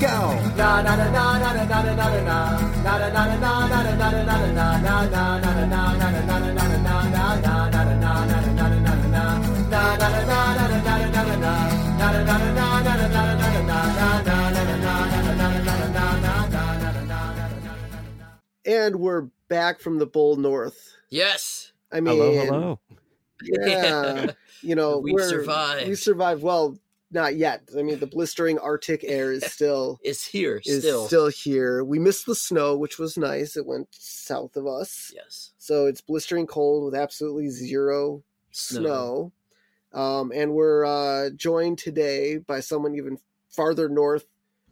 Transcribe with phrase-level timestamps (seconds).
[0.00, 0.40] go.
[18.66, 20.96] And we're back from the Bull North.
[21.10, 21.72] Yes.
[21.92, 22.80] I mean, hello, hello.
[23.42, 24.32] yeah,
[24.62, 25.88] you know, We we're, survived.
[25.88, 26.42] We survived.
[26.42, 26.78] Well,
[27.10, 27.68] not yet.
[27.76, 31.06] I mean, the blistering Arctic air is still Is here is still.
[31.06, 31.82] still here.
[31.84, 33.56] We missed the snow, which was nice.
[33.56, 35.52] It went south of us, Yes.
[35.58, 39.32] so it's blistering cold with absolutely zero snow.
[39.92, 43.18] Um, and we're uh, joined today by someone even
[43.48, 44.24] farther north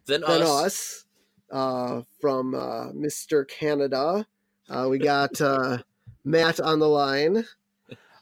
[0.06, 0.48] Then than us.
[0.48, 1.04] us,
[1.50, 3.46] uh, from uh, Mr.
[3.48, 4.26] Canada.
[4.68, 5.78] Uh, we got uh,
[6.24, 7.44] Matt on the line.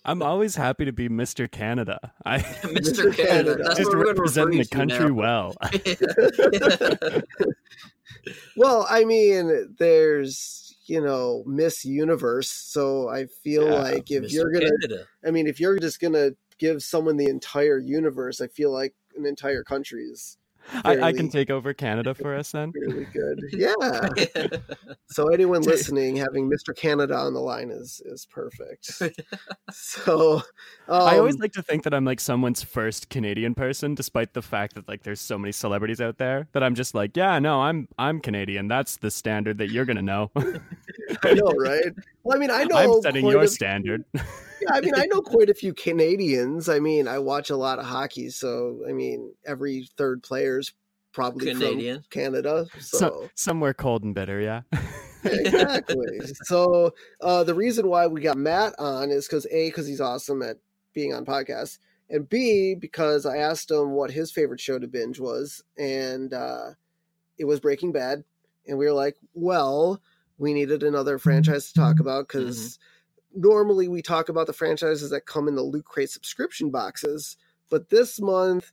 [0.07, 1.51] I'm always happy to be Mr.
[1.51, 2.13] Canada.
[2.25, 2.73] I Mr.
[2.73, 3.17] Mr.
[3.17, 3.57] Canada.
[3.57, 3.57] Canada.
[3.65, 5.55] That's just what we're going to refer representing the country well.
[8.57, 14.33] Well, I mean, there's you know Miss Universe, so I feel Yeah, like if Mr.
[14.33, 15.05] you're gonna, Canada.
[15.25, 19.27] I mean, if you're just gonna give someone the entire universe, I feel like an
[19.27, 20.39] entire country is
[20.85, 22.73] I, I can take over Canada for us then.
[22.75, 23.41] really good.
[23.53, 23.75] Yeah.
[25.09, 26.77] So anyone listening, having Mr.
[26.77, 29.01] Canada on the line is is perfect.
[29.73, 30.43] So
[30.89, 34.43] um, I always like to think that I'm like someone's first Canadian person, despite the
[34.43, 37.63] fact that like there's so many celebrities out there that I'm just like, yeah, no,
[37.63, 38.69] I'm I'm Canadian.
[38.69, 40.31] That's the standard that you're gonna know.
[41.25, 41.93] I know, right?
[42.25, 44.05] Well, I mean, I know I'm setting your a- standard.
[44.67, 46.69] Yeah, I mean, I know quite a few Canadians.
[46.69, 50.73] I mean, I watch a lot of hockey, so I mean, every third player's
[51.13, 52.01] probably Canadian.
[52.01, 52.67] from Canada.
[52.79, 54.63] So, So, somewhere cold and bitter, yeah.
[55.25, 56.21] exactly.
[56.45, 60.43] so uh, the reason why we got Matt on is because a because he's awesome
[60.43, 60.59] at
[60.93, 61.79] being on podcasts,
[62.11, 66.71] and b because I asked him what his favorite show to binge was, and uh,
[67.39, 68.25] it was Breaking Bad,
[68.67, 70.01] and we were like, well,
[70.39, 72.79] we needed another franchise to talk about because
[73.37, 77.37] normally we talk about the franchises that come in the Loot Crate subscription boxes,
[77.71, 78.73] but this month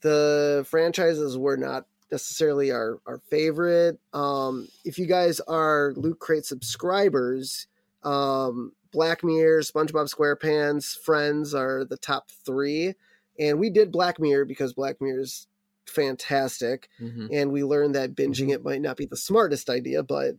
[0.00, 3.98] the franchises were not necessarily our, our favorite.
[4.12, 7.66] Um, if you guys are Loot Crate subscribers,
[8.02, 12.94] um, Black Mirror, SpongeBob SquarePants, Friends are the top three.
[13.38, 15.48] And we did Black Mirror because Black Mirror is
[15.86, 16.88] fantastic.
[17.00, 17.28] Mhm.
[17.32, 20.36] And we learned that binging it might not be the smartest idea, but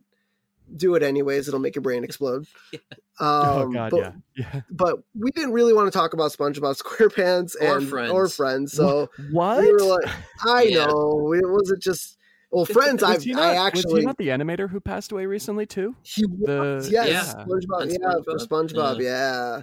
[0.76, 1.48] do it anyways.
[1.48, 2.46] It'll make your brain explode.
[3.20, 4.12] oh Um, god, but, yeah.
[4.36, 4.62] Yeah.
[4.70, 8.12] but we didn't really want to talk about SpongeBob SquarePants Or and Friends.
[8.12, 8.72] or Friends.
[8.74, 9.62] So What?
[9.62, 10.06] we were like,
[10.46, 10.86] I Yeah.
[10.88, 12.18] know it wasn't just
[12.52, 13.04] well, Friends.
[13.04, 15.66] I was, he not, I was actually he not the animator who passed away recently
[15.66, 15.96] too?
[16.04, 17.44] he was the- yes, Yeah.
[17.44, 17.82] SpongeBob.
[17.82, 18.98] On Yeah, for SpongeBob?
[18.98, 19.02] SpongeBob.
[19.02, 19.62] Yeah.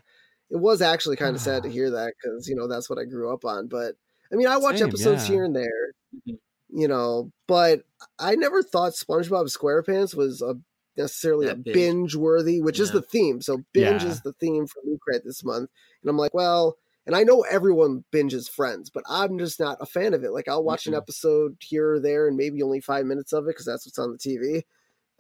[0.50, 1.72] it was actually kind of sad to Ah.
[1.72, 3.68] hear that because you know that's what I grew up on.
[3.68, 3.94] But
[4.32, 5.34] I mean, I watch Same, episodes yeah.
[5.34, 5.92] here and there,
[6.28, 6.38] Mhm.
[6.70, 7.30] you know.
[7.46, 7.82] But
[8.18, 10.54] I never thought SpongeBob SquarePants was a
[10.96, 11.94] necessarily a That binge.
[11.94, 13.40] binge worthy, which is the theme.
[13.42, 14.04] So binge Yeah.
[14.04, 15.70] is the theme for Loot Crate this month,
[16.02, 16.76] and I'm like, well.
[17.04, 20.30] And I know everyone binges Friends, but I'm just not a fan of it.
[20.30, 20.94] Like I'll watch an Mhm.
[20.94, 24.12] episode here or there, and maybe only five minutes of it because that's what's on
[24.12, 24.64] the TV.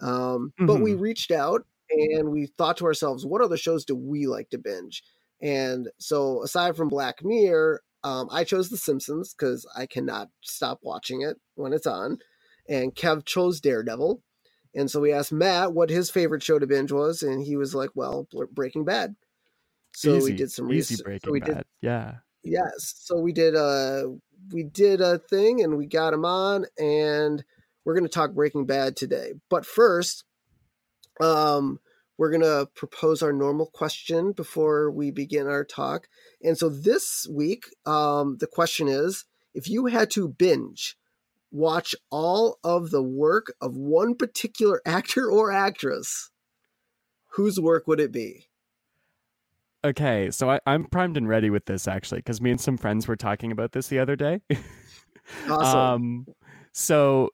[0.00, 4.26] Um, But we reached out and we thought to ourselves, what other shows do we
[4.28, 5.02] like to binge?
[5.40, 10.78] And so, aside from Black Mirror, um, I chose The Simpsons because I cannot stop
[10.82, 12.18] watching it when it's on.
[12.68, 14.22] And Kev chose Daredevil.
[14.74, 17.74] And so we asked Matt what his favorite show to binge was, and he was
[17.74, 19.16] like, "Well, Breaking Bad."
[19.94, 21.04] So easy, we did some easy research.
[21.04, 21.64] breaking so we did bad.
[21.80, 22.14] Yeah.
[22.42, 22.94] Yes.
[22.98, 24.16] So we did a
[24.52, 27.44] we did a thing and we got him on and
[27.84, 29.32] we're going to talk Breaking Bad today.
[29.48, 30.24] But first,
[31.20, 31.78] um
[32.18, 36.08] we're going to propose our normal question before we begin our talk.
[36.42, 40.96] And so this week, um the question is if you had to binge
[41.52, 46.30] watch all of the work of one particular actor or actress,
[47.32, 48.48] whose work would it be?
[49.84, 53.06] Okay, so I, I'm primed and ready with this actually, because me and some friends
[53.08, 54.40] were talking about this the other day.
[55.48, 55.78] Awesome.
[55.78, 56.26] Um,
[56.72, 57.30] so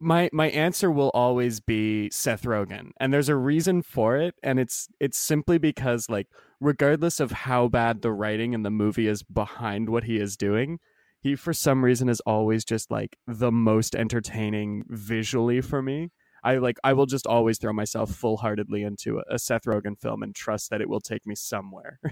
[0.00, 4.58] my my answer will always be Seth Rogen, and there's a reason for it, and
[4.58, 6.28] it's it's simply because like
[6.60, 10.78] regardless of how bad the writing in the movie is behind what he is doing,
[11.26, 16.10] he for some reason is always just like the most entertaining visually for me.
[16.44, 19.98] I like I will just always throw myself full heartedly into a, a Seth Rogen
[20.00, 22.00] film and trust that it will take me somewhere.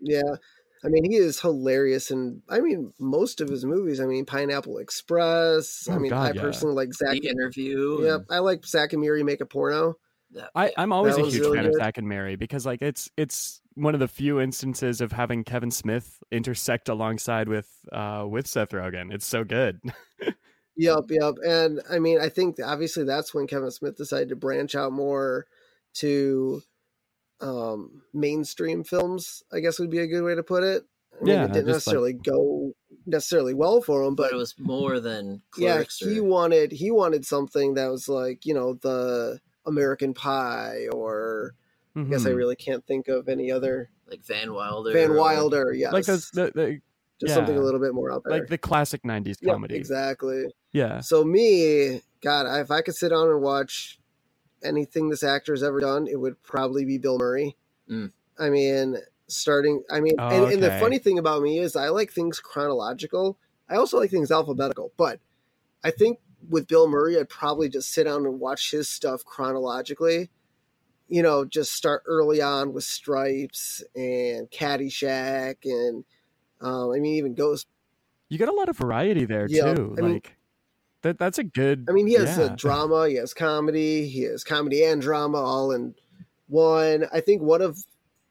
[0.00, 0.36] Yeah.
[0.84, 4.00] I mean, he is hilarious, and I mean, most of his movies.
[4.00, 5.88] I mean, Pineapple Express.
[5.90, 6.42] I Oh, mean, God, I yeah.
[6.42, 7.12] personally like Zack.
[7.14, 8.04] The interview.
[8.04, 9.96] Yep, I like Zack and Miri make a porno.
[10.34, 11.78] That- I, I'm always a huge really fan of good.
[11.80, 15.70] Zack and Miri because like it's it's one of the few instances of having Kevin
[15.70, 19.12] Smith intersect alongside with uh with Seth Rogen.
[19.12, 19.80] It's so good.
[20.76, 21.34] Yep, yep.
[21.46, 25.46] And I mean, I think obviously that's when Kevin Smith decided to branch out more
[25.98, 26.62] to
[27.40, 30.82] um mainstream films, I guess would be a good way to put it.
[31.20, 32.72] I mean, Yeah, it didn't just like- necessarily go
[33.06, 36.90] necessarily well for him, but but it was more than yeah, clerks he wanted he
[36.90, 41.54] wanted something that was like, you know, the American Pie or
[41.96, 42.36] I guess I Mhm.
[42.36, 44.92] really can't think of any other like Van Wilder.
[44.92, 45.92] Van or- Wilder, yes.
[45.92, 46.80] like those the, the
[47.20, 48.38] just something a little bit more out there.
[48.40, 49.76] like the classic '90s Yep, comedy.
[49.76, 50.46] exactly.
[50.72, 54.00] Yeah, So me, God, if I could sit down and watch
[54.64, 57.56] anything this actor has ever done, it would probably be Bill Murray.
[57.88, 58.10] Mm.
[58.38, 58.96] I mean,
[59.28, 59.84] starting.
[59.90, 63.38] I mean, Oh, and, and the funny thing about me is I like things chronological.
[63.68, 65.20] I also like things alphabetical, but
[65.84, 66.18] I think
[66.48, 70.30] with Bill Murray, I'd probably just sit down and watch his stuff chronologically.
[71.08, 76.04] You know, just start early on with Stripes and Caddyshack, and
[76.60, 77.66] um, I mean, even Ghost
[78.30, 79.94] you got a lot of variety there Yeah, too.
[79.98, 80.36] I mean- like
[81.02, 81.18] that.
[81.18, 81.86] That's a good.
[81.88, 82.52] I mean, he has yeah.
[82.52, 85.94] a drama, he has comedy, he has comedy and drama all in
[86.48, 87.04] one.
[87.12, 87.84] I think one of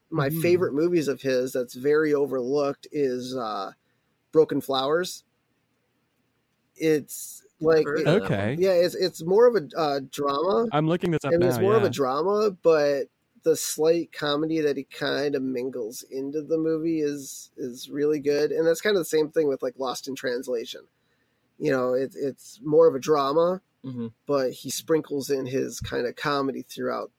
[0.09, 0.41] my Mhm.
[0.41, 3.73] favorite movies of his that's very overlooked is uh,
[4.31, 5.23] Broken Flowers.
[6.75, 8.55] It's like it- Okay.
[8.59, 10.67] yeah, it's it's more of a uh, drama.
[10.71, 11.47] I'm looking this up I mean, now.
[11.49, 13.07] it's more of a drama, but
[13.43, 18.51] the slight comedy that he kind of mingles into the movie is is really good,
[18.51, 20.81] and that's kind of the same thing with like Lost in Translation.
[21.59, 24.11] You know, it, it's more of a drama, Mhm.
[24.25, 27.11] but he sprinkles in his kind of comedy throughout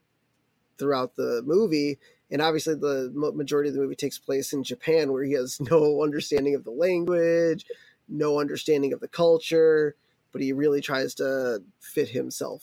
[0.78, 1.98] throughout the movie.
[2.30, 6.02] And obviously, the majority of the movie takes place in Japan, where he has no
[6.02, 7.66] understanding of the language,
[8.08, 9.94] no understanding of the culture,
[10.34, 12.62] but he really tries to fit himself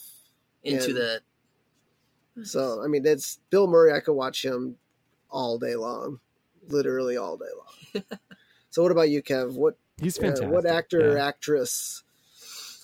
[0.62, 1.20] into And- that.
[2.44, 3.92] so I mean, it's Bill Murray.
[3.92, 4.76] I could watch him
[5.30, 6.20] all day long,
[6.68, 8.04] literally all day long.
[8.70, 9.54] so, what about you, Kev?
[9.54, 10.50] What He's uh, fantastic.
[10.50, 11.26] what actor or yeah.
[11.26, 12.04] actress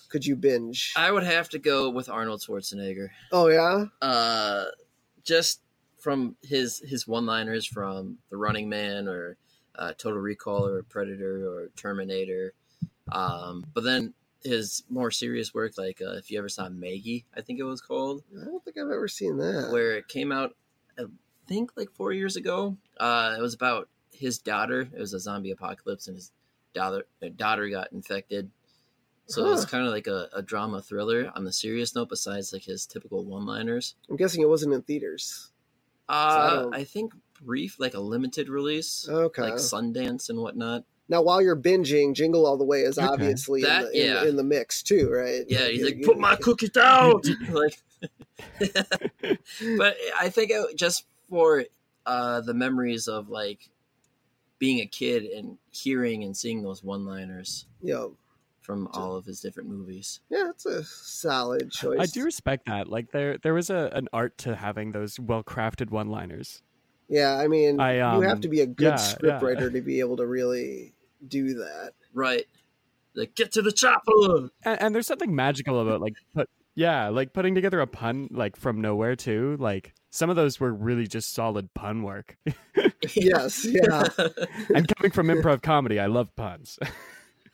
[0.09, 0.95] could you binge?
[0.97, 3.09] I would have to go with Arnold Schwarzenegger.
[3.33, 4.65] oh yeah, Uh,
[5.23, 5.61] just
[5.99, 9.37] from his his one liners from The Running Man or
[9.75, 12.55] uh, Total Recall or Predator or Terminator.
[13.13, 14.15] Um, but then
[14.45, 17.81] his more serious work, like uh, if you ever saw Maggie, I think it was
[17.81, 19.71] called, I don't think I've ever seen that.
[19.73, 20.55] where it came out,
[20.99, 21.05] I
[21.47, 22.77] think like four years ago.
[22.99, 24.83] Uh, it was about his daughter.
[24.93, 26.31] It was a zombie apocalypse, and his
[26.75, 27.07] daughter
[27.37, 28.51] daughter got infected.
[29.27, 32.53] So it was kind of like a, a drama thriller on the serious note, besides
[32.53, 33.95] like his typical one liners.
[34.09, 35.51] I'm guessing it wasn't in theaters.
[36.09, 37.13] I Uh, don't- I think
[37.43, 39.43] brief, like a limited release, Okay.
[39.43, 40.85] like Sundance and whatnot.
[41.09, 43.07] Now, while you're binging, Jingle All the Way is Okay.
[43.07, 44.25] obviously That- in, the, in, yeah.
[44.25, 45.45] in the mix too, right?
[45.49, 47.21] Yeah, he's You- like, you- "Put my cookie down!"
[47.51, 47.79] Like,
[48.61, 51.65] but I think it, just for
[52.07, 53.69] uh, the memories of like
[54.59, 58.07] being a kid and hearing and seeing those one-liners Yeah,
[58.61, 60.21] from all of his different movies.
[60.31, 61.99] yeah, it's a solid choice.
[62.01, 62.89] I do respect that.
[62.89, 66.63] Like there, there was a an art to having those well crafted one liners.
[67.09, 69.69] Yeah, I mean, I, you have um, to be a good yeah, script yeah.
[69.69, 70.93] to be able to really
[71.27, 71.93] do that.
[72.15, 72.47] Right.
[73.15, 74.51] Like, get to the chopper.
[74.65, 76.49] And, and there's something magical about like put
[76.79, 79.57] yeah, like putting together a pun like from nowhere too.
[79.59, 82.37] Like some of those were really just solid pun work.
[83.15, 84.03] Yes, yeah.
[84.75, 86.79] and coming from improv comedy, I love puns.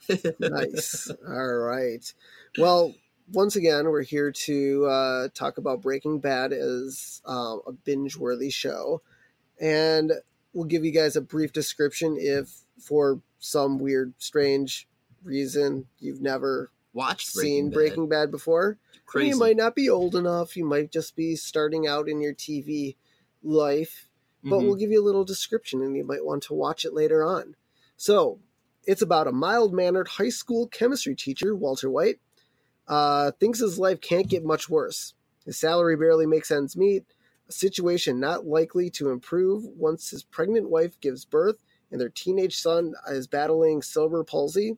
[0.40, 1.10] nice.
[1.28, 2.12] All right.
[2.58, 2.94] Well,
[3.32, 8.50] once again, we're here to uh, talk about Breaking Bad as um, a binge worthy
[8.50, 9.02] show.
[9.60, 10.12] And
[10.54, 14.88] we'll give you guys a brief description if, for some weird, strange
[15.22, 18.78] reason, you've never Watched seen Breaking Breaking Bad before.
[19.04, 19.30] Crazy.
[19.30, 20.56] You might not be old enough.
[20.56, 22.96] You might just be starting out in your TV
[23.42, 24.08] life.
[24.46, 24.66] but Mhm.
[24.66, 27.56] we'll give you a little description and you might want to watch it later on.
[27.96, 28.40] So,
[28.86, 32.20] it's about a mild mannered high school chemistry teacher, Walter White,
[32.86, 35.14] uh, thinks his life can't get much worse.
[35.46, 37.06] His salary barely makes ends meet,
[37.48, 42.56] a situation not likely to improve once his pregnant wife gives birth and their teenage
[42.56, 44.76] son is battling cerebral palsy.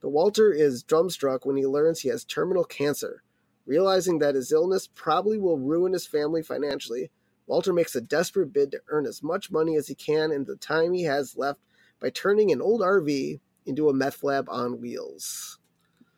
[0.00, 3.22] But Walter is drumstruck when he learns he has terminal cancer.
[3.66, 7.10] Realizing that his illness probably will ruin his family financially,
[7.46, 10.56] Walter makes a desperate bid to earn as much money as he can in the
[10.56, 11.60] time he has left
[12.00, 15.58] by turning an old RV into a meth lab on wheels.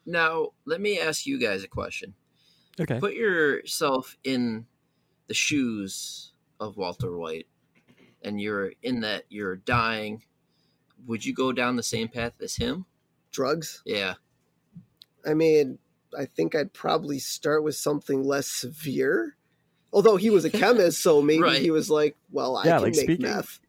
[0.07, 2.15] Now, let me ask you guys a question.
[2.81, 2.99] Okay.
[2.99, 4.67] Put yourself in
[5.31, 7.47] the shoes of Walter White,
[8.21, 10.25] and you're in that you're dying.
[11.07, 12.85] Would you go down the same path as him?
[13.31, 13.81] Drugs?
[13.87, 14.15] Yeah.
[15.25, 15.79] I mean,
[16.19, 19.37] I think I'd probably start with something less severe.
[19.93, 21.63] Although he was a chemist, so maybe Right.
[21.63, 23.61] he was like, well, I Yeah, can like make speaking- meth.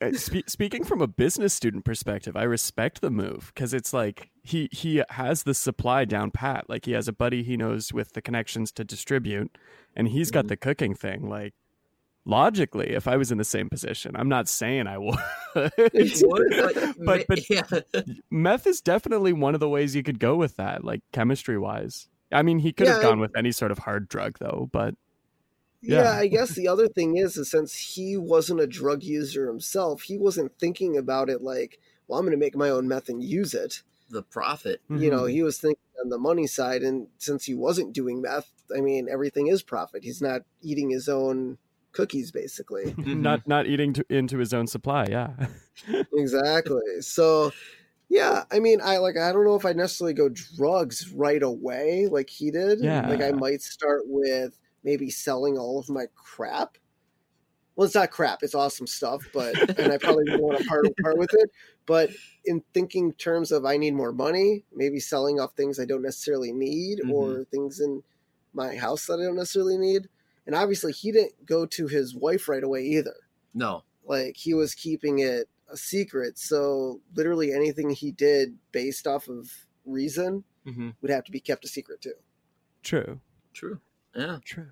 [0.00, 4.30] Uh, spe- speaking from a business student perspective, I respect the move because it's like
[4.42, 6.68] he he has the supply down pat.
[6.68, 9.56] Like he has a buddy he knows with the connections to distribute,
[9.96, 10.48] and he's got Mhm.
[10.48, 11.28] the cooking thing.
[11.28, 11.54] Like
[12.24, 15.16] logically, if I was in the same position, I'm not saying I would.
[15.54, 17.62] Would, but, But- yeah,
[18.30, 22.08] Meth is definitely one of the ways you could go with that, like chemistry wise.
[22.30, 24.94] I mean, he could have Yeah, gone with any sort of hard drug though, but
[25.80, 26.02] Yeah.
[26.02, 26.12] Yeah.
[26.18, 30.18] I guess the other thing is, is since he wasn't a drug user himself, he
[30.18, 33.54] wasn't thinking about it like, well, I'm going to make my own meth and use
[33.54, 33.82] it.
[34.10, 34.80] the profit.
[34.88, 35.32] You know, Mhm.
[35.32, 39.06] he was thinking on the money side, and since he wasn't doing meth, I mean,
[39.06, 40.02] everything is profit.
[40.02, 41.58] He's not eating his own
[41.92, 42.94] cookies, basically.
[43.06, 45.04] not not eating to, into his own supply.
[45.10, 45.34] Yeah.
[46.14, 46.80] exactly.
[47.00, 47.52] So,
[48.08, 52.08] yeah, I mean, I like, I don't know if I necessarily go drugs right away
[52.10, 52.80] like he did.
[52.80, 53.06] Yeah.
[53.08, 56.78] Like, I might start with maybe selling all of my crap.
[57.76, 60.86] Well, it's not crap; it's awesome stuff, but and I probably would want to part
[61.02, 61.50] part with it.
[61.86, 62.10] But
[62.44, 66.52] in thinking terms of I need more money, maybe selling off things I don't necessarily
[66.52, 68.02] need or things in
[68.52, 70.08] my house that I don't necessarily need.
[70.46, 73.14] And obviously, he didn't go to his wife right away either
[73.54, 79.28] No, like he was keeping it a secret so literally anything he did based off
[79.28, 79.50] of
[79.84, 80.90] reason mm-hmm.
[81.00, 82.14] would have to be kept a secret too
[82.82, 83.20] True.
[83.52, 83.80] true.
[84.14, 84.66] Yeah, True.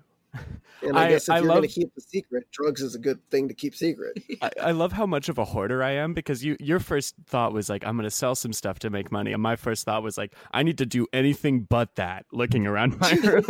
[0.83, 2.99] and i, I- guess if I you're going to keep a secret drugs is a
[2.99, 6.13] good thing to keep secret I, I love how much of a hoarder I am
[6.13, 9.11] because you your first thought was like I'm going to sell some stuff to make
[9.11, 12.25] money, and my first thought was like I need to do anything but that.
[12.31, 13.45] Looking around my room,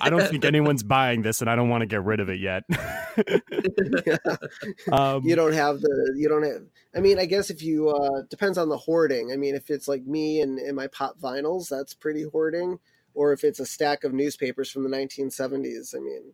[0.00, 2.40] I don't think anyone's buying this, and I don't want to get rid of it
[2.40, 2.64] yet.
[4.92, 6.62] um, you don't have the you don't have
[6.94, 9.88] i mean i guess if you uh depends on the hoarding i mean if it's
[9.88, 12.78] like me and, and my pop vinyls that's pretty hoarding
[13.16, 16.32] or if it's a stack of newspapers from the 1970s i mean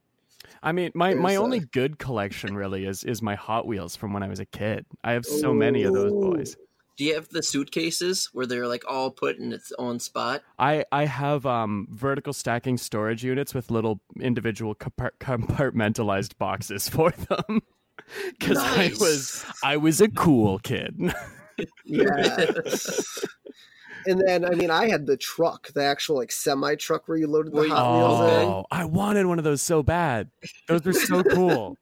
[0.60, 3.94] I mean, my, my There's, uh, only good collection really is is my Hot Wheels
[3.94, 4.86] from when I was a kid.
[5.04, 6.56] I have so many of those boys.
[6.96, 10.42] Do you have the suitcases where they're like all put in its own spot?
[10.58, 17.10] I, I have um, vertical stacking storage units with little individual compart- compartmentalized boxes for
[17.10, 17.62] them.
[18.38, 20.96] Because I was I was a cool kid.
[21.84, 22.46] Yeah.
[24.06, 27.26] And then, I mean, I had the truck, the actual like semi truck where you
[27.26, 28.48] loaded the Hot Wheels in.
[28.48, 30.30] Oh, I wanted one of those so bad.
[30.68, 31.76] Those were so cool.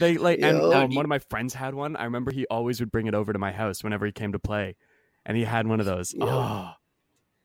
[0.00, 0.82] They like, and Yeah.
[0.82, 1.96] um, one of my friends had one.
[1.96, 4.38] I remember he always would bring it over to my house whenever he came to
[4.38, 4.76] play,
[5.26, 6.14] and he had one of those.
[6.14, 6.24] Yeah.
[6.26, 6.70] Oh,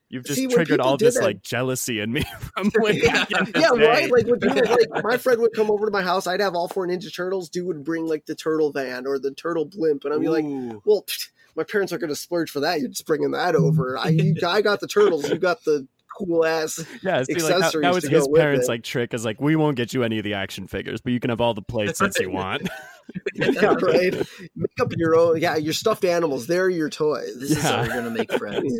[0.08, 2.22] you've just See, triggered all this that- like jealousy in me
[2.54, 4.08] from in the Yeah, right.
[4.10, 6.68] Like when people like my friend would come over to my house, I'd have all
[6.68, 7.48] four Ninja Turtles.
[7.48, 10.44] Dude would bring like the turtle van or the turtle blimp, and I'd be like,
[10.84, 12.80] "Well, pfft, my parents are going to splurge for that.
[12.80, 13.98] You're just bringing that over.
[13.98, 15.28] I, you, I got the turtles.
[15.28, 16.84] You got the cool ass.
[17.02, 19.12] Yeah, see, like, that, accessories that was to go his parents' like trick.
[19.14, 21.40] Is like, we won't get you any of the action figures, but you can have
[21.40, 22.68] all the play sets you want.
[23.34, 24.14] Yeah, right.
[24.56, 25.38] Make up your own.
[25.38, 26.46] Yeah, your stuffed animals.
[26.46, 27.38] They're your toys.
[27.38, 27.82] This is how Yeah.
[27.82, 28.72] we're gonna make friends.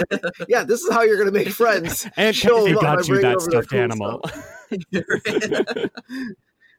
[0.46, 2.06] yeah, this is how you're going to make friends.
[2.18, 4.20] And Show Kennedy them up by got you that stuffed cool animal.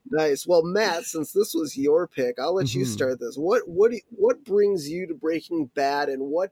[0.10, 0.46] Nice.
[0.46, 2.88] Well, Matt, since this was your pick, I'll let you Mhm.
[2.88, 3.36] start this.
[3.38, 6.52] What what do- what brings you to Breaking Bad, and what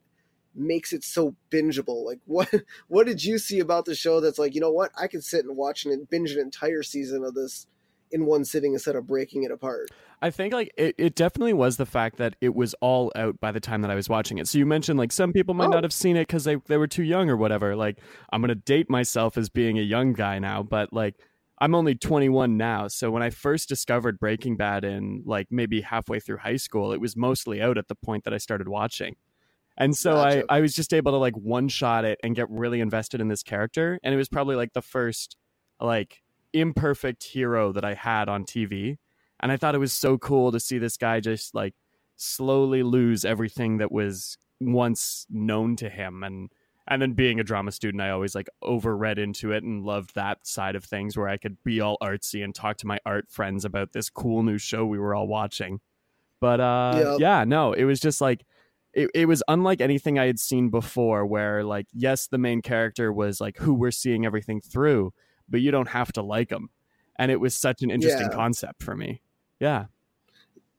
[0.55, 2.05] makes it so bingeable?
[2.05, 2.49] Like, what
[2.87, 5.45] what did you see about the show that's like, you know what, I could sit
[5.45, 7.67] and watch and binge an entire season of this
[8.13, 9.89] in one sitting instead of breaking it apart.
[10.21, 13.51] I think like it, it definitely was the fact that it was all out by
[13.53, 14.47] the time that I was watching it.
[14.49, 15.71] So you mentioned like some people might Oh.
[15.71, 17.75] not have seen it because they, they were too young or whatever.
[17.75, 17.99] Like
[18.31, 21.15] I'm gonna date myself as being a young guy now, but like
[21.61, 22.87] I'm only 21 now.
[22.87, 26.99] So when I first discovered Breaking Bad in like maybe halfway through high school, it
[26.99, 29.15] was mostly out at the point that I started watching.
[29.77, 30.43] And so Gotcha.
[30.49, 33.27] I, I was just able to like one shot it and get really invested in
[33.27, 33.99] this character.
[34.03, 35.37] And it was probably like the first
[35.79, 38.97] like imperfect hero that I had on TV.
[39.39, 41.75] And I thought it was so cool to see this guy just like
[42.17, 46.49] slowly lose everything that was once known to him and
[46.87, 50.45] and then being a drama student I always like overread into it and loved that
[50.45, 53.65] side of things where I could be all artsy and talk to my art friends
[53.65, 55.79] about this cool new show we were all watching.
[56.39, 57.19] But uh Yep.
[57.19, 58.45] yeah, no, it was just like
[58.93, 63.13] it, it was unlike anything I had seen before where like yes, the main character
[63.13, 65.13] was like who we're seeing everything through,
[65.47, 66.69] but you don't have to like him.
[67.17, 68.35] And it was such an interesting Yeah.
[68.35, 69.21] concept for me.
[69.59, 69.85] Yeah.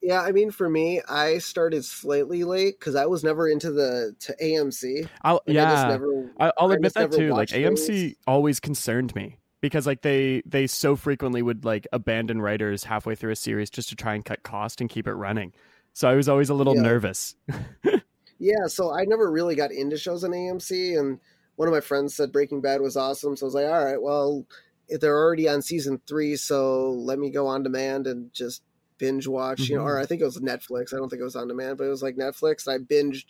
[0.03, 4.17] Yeah, I mean, for me, I started slightly late because I was never into the
[4.21, 5.09] to AMC.
[5.23, 5.71] I'll Like, I yeah.
[5.71, 6.31] just never.
[6.41, 7.31] I, I'll I admit that too.
[7.31, 8.15] Like AMC things.
[8.27, 13.31] always concerned me because like they they so frequently would like abandon writers halfway through
[13.31, 15.53] a series just to try and cut cost and keep it running.
[15.93, 16.83] So I was always a little Yeah.
[16.83, 17.37] nervous.
[18.39, 21.21] Yeah, so I never really got into shows on AMC, and
[21.55, 23.37] one of my friends said Breaking Bad was awesome.
[23.37, 24.45] So I was like, all right, well,
[24.89, 28.65] if they're already on season three, so let me go on demand and just
[29.03, 30.95] binge watch, you know, or I think it was Netflix.
[30.95, 32.69] I don't think it was on demand, but it was like Netflix.
[32.69, 33.25] I binged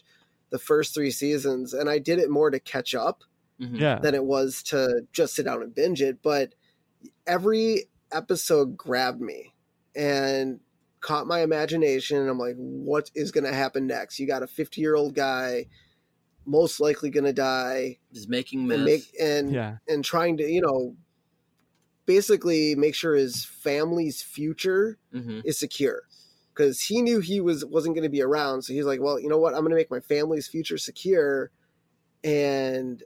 [0.50, 3.24] the first three seasons, and I did it more to catch up
[3.58, 3.80] Mhm.
[3.80, 3.98] Yeah.
[4.00, 6.18] than it was to just sit down and binge it.
[6.22, 6.54] But
[7.26, 9.54] every episode grabbed me
[9.96, 10.60] and
[11.00, 12.18] caught my imagination.
[12.18, 14.18] And I'm like, what is going to happen next?
[14.18, 15.66] You got a 50 year old guy,
[16.44, 18.76] most likely going to die, He's making meth.
[18.76, 19.76] and make and Yeah.
[19.88, 20.96] and trying to you know
[22.06, 26.02] basically make sure his family's future hmm is secure
[26.54, 29.28] because he knew he was wasn't going to be around so he's like well you
[29.28, 31.50] know what i'm going to make my family's future secure
[32.24, 33.02] and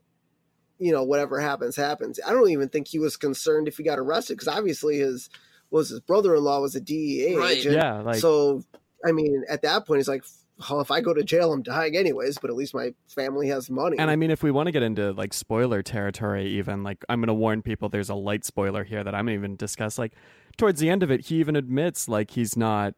[0.78, 3.98] you know whatever happens happens i don't even think he was concerned if he got
[3.98, 5.30] arrested because obviously his
[5.70, 7.58] was his brother-in-law was a dea Right.
[7.58, 8.00] agent Yeah.
[8.00, 8.62] Like so
[9.06, 10.24] i mean at that point he's like
[10.70, 13.68] well if i go to jail i'm dying anyways but at least my family has
[13.70, 17.04] money And I mean, if we want to get into like spoiler territory, even like
[17.08, 19.56] I'm going to warn people, there's a light spoiler here that I'm going to even
[19.56, 19.98] discuss.
[19.98, 20.12] Like
[20.56, 22.94] towards the end of it, he even admits like he's not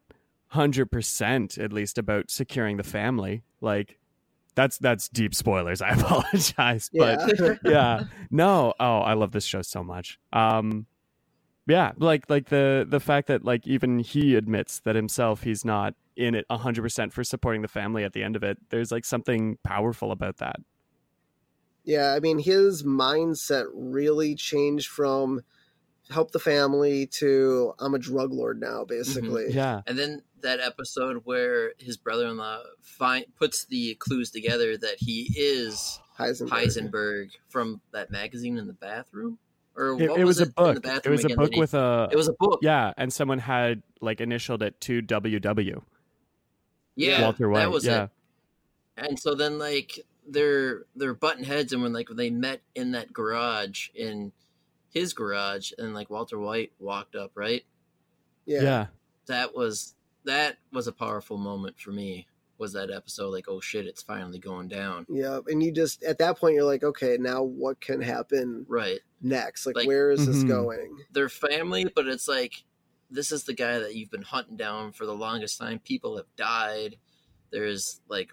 [0.49, 3.43] hundred percent at least about securing the family.
[3.61, 3.99] Like
[4.55, 5.83] that's that's deep spoilers.
[5.83, 8.75] I apologize, but yeah yeah, no.
[8.81, 10.19] Oh, I love this show so much.
[10.33, 10.87] Um,
[11.69, 15.95] yeah, like like the the fact that like even he admits that himself he's not
[16.17, 18.59] in it hundred percent for supporting the family at the end of it.
[18.71, 20.57] There's like something powerful about that.
[21.85, 25.43] Yeah, I mean, his mindset really changed from
[26.11, 29.53] help the family to I'm a drug lord now, mm-hmm, basically.
[29.53, 29.83] Yeah.
[29.87, 36.01] And then that episode where his brother-in-law find, puts the clues together that he is
[36.19, 36.49] Heisenberg.
[36.49, 39.39] Heisenberg from that magazine in the bathroom,
[39.79, 40.87] or It, what it was, it a in book.
[41.05, 42.59] It was a book that he- with a It was a book.
[42.63, 45.83] yeah, and someone had like initialed it to WW.
[46.97, 47.61] yeah, Walter White.
[47.61, 48.05] That was yeah.
[48.05, 48.11] it.
[48.97, 53.13] And so then like they're they're butting heads, and when like they met in that
[53.13, 54.33] garage in
[54.91, 57.65] his garage, and like Walter White walked up, right?
[58.45, 58.63] Yeah.
[58.63, 58.87] yeah.
[59.27, 59.95] That was
[60.25, 62.27] that was a powerful moment for me.
[62.59, 65.39] Was that episode like, oh shit, it's finally going down, Yeah.
[65.47, 68.99] And you just, at that point, you're like, okay, now what can happen right?
[69.23, 69.65] next?
[69.65, 70.49] Like, Like- where is this Mhm.
[70.49, 70.99] going?
[71.13, 72.65] They're family, but it's like
[73.11, 75.79] this is the guy that you've been hunting down for the longest time.
[75.79, 76.97] People have died.
[77.51, 78.33] There's like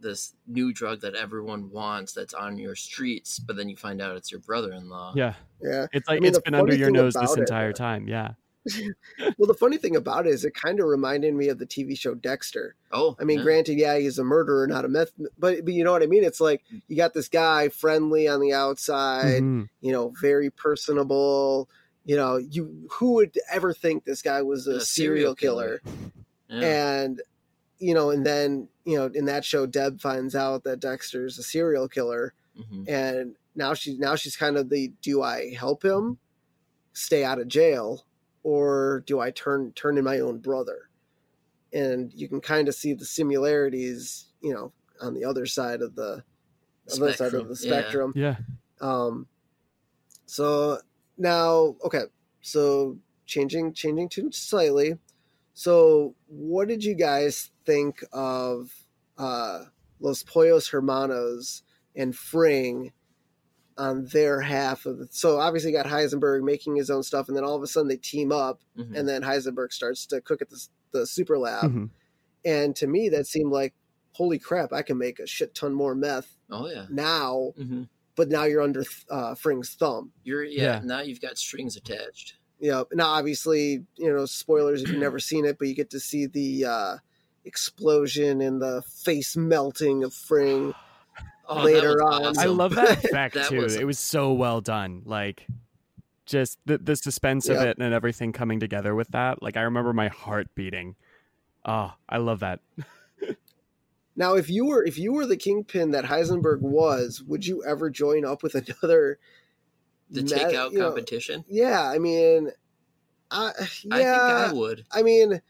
[0.00, 4.16] this new drug that everyone wants that's on your streets, but then you find out
[4.16, 5.14] it's your brother-in-law.
[5.16, 5.34] Yeah.
[5.62, 5.86] Yeah.
[5.92, 8.06] It's like mean, it's the been under your nose this about it- entire time.
[8.06, 8.34] Yeah.
[9.38, 11.98] Well, the funny thing about it is it kind of reminded me of the TV
[11.98, 12.74] show Dexter.
[12.92, 13.44] Oh, I mean, yeah.
[13.44, 16.22] granted, yeah, he's a murderer, not a meth, but, but you know what I mean?
[16.24, 19.68] It's like you got this guy friendly on the outside, Mhm.
[19.80, 21.68] you know, very personable.
[22.04, 25.80] You know, you who would ever think this guy was a, A serial serial killer?
[25.84, 25.96] killer.
[26.48, 27.00] Yeah.
[27.02, 27.22] And
[27.78, 31.42] you know, and then you know, in that show, Deb finds out that Dexter's a
[31.42, 32.88] serial killer, Mhm.
[32.88, 36.18] and now she's now she's kind of the do I help him
[36.92, 38.04] stay out of jail
[38.42, 40.88] or do I turn turn in my own brother?
[41.72, 45.94] And you can kind of see the similarities, you know, on the other side of
[45.94, 46.22] the
[46.92, 48.12] other side of the spectrum.
[48.14, 48.36] Yeah.
[48.80, 49.26] Um,
[50.26, 50.78] so
[51.16, 52.04] now, okay,
[52.40, 54.98] so changing changing to slightly.
[55.54, 58.72] So, what did you guys think of
[59.18, 59.64] uh,
[60.00, 61.62] Los Pollos Hermanos
[61.94, 62.92] and Fring
[63.78, 65.14] on their half of it?
[65.14, 67.88] So, obviously, you got Heisenberg making his own stuff, and then all of a sudden
[67.88, 68.96] they team up, Mhm.
[68.98, 71.70] and then Heisenberg starts to cook at the, the super lab.
[71.72, 71.90] Mhm.
[72.44, 73.74] And to me, that seemed like,
[74.12, 76.86] holy crap, I can make a shit ton more meth Oh yeah.
[76.90, 80.12] now, hmm but now you're under uh, Fring's thumb.
[80.22, 80.80] You're yeah, Yeah.
[80.84, 82.34] Now you've got strings attached.
[82.60, 82.82] Yeah.
[82.92, 86.26] Now, obviously, you know, spoilers if you've never seen it, but you get to see
[86.26, 86.96] the uh,
[87.46, 90.74] explosion and the face melting of Fring.
[91.60, 92.26] Oh, Later on.
[92.26, 92.42] awesome.
[92.42, 93.60] I love that effect That too.
[93.62, 95.02] was- It was so well done.
[95.04, 95.46] Like
[96.26, 99.42] just the the suspense of it and everything coming together with that.
[99.42, 100.94] Like I remember my heart beating.
[101.64, 102.60] Oh, I love that.
[104.14, 107.88] Now, if you were if you were the kingpin that Heisenberg was, would you ever
[107.88, 109.18] join up with another?
[110.10, 111.42] the met- takeout you know, competition.
[111.48, 112.50] yeah, I mean,
[113.30, 113.52] I
[113.84, 114.84] yeah, I think I would.
[114.92, 115.40] I mean,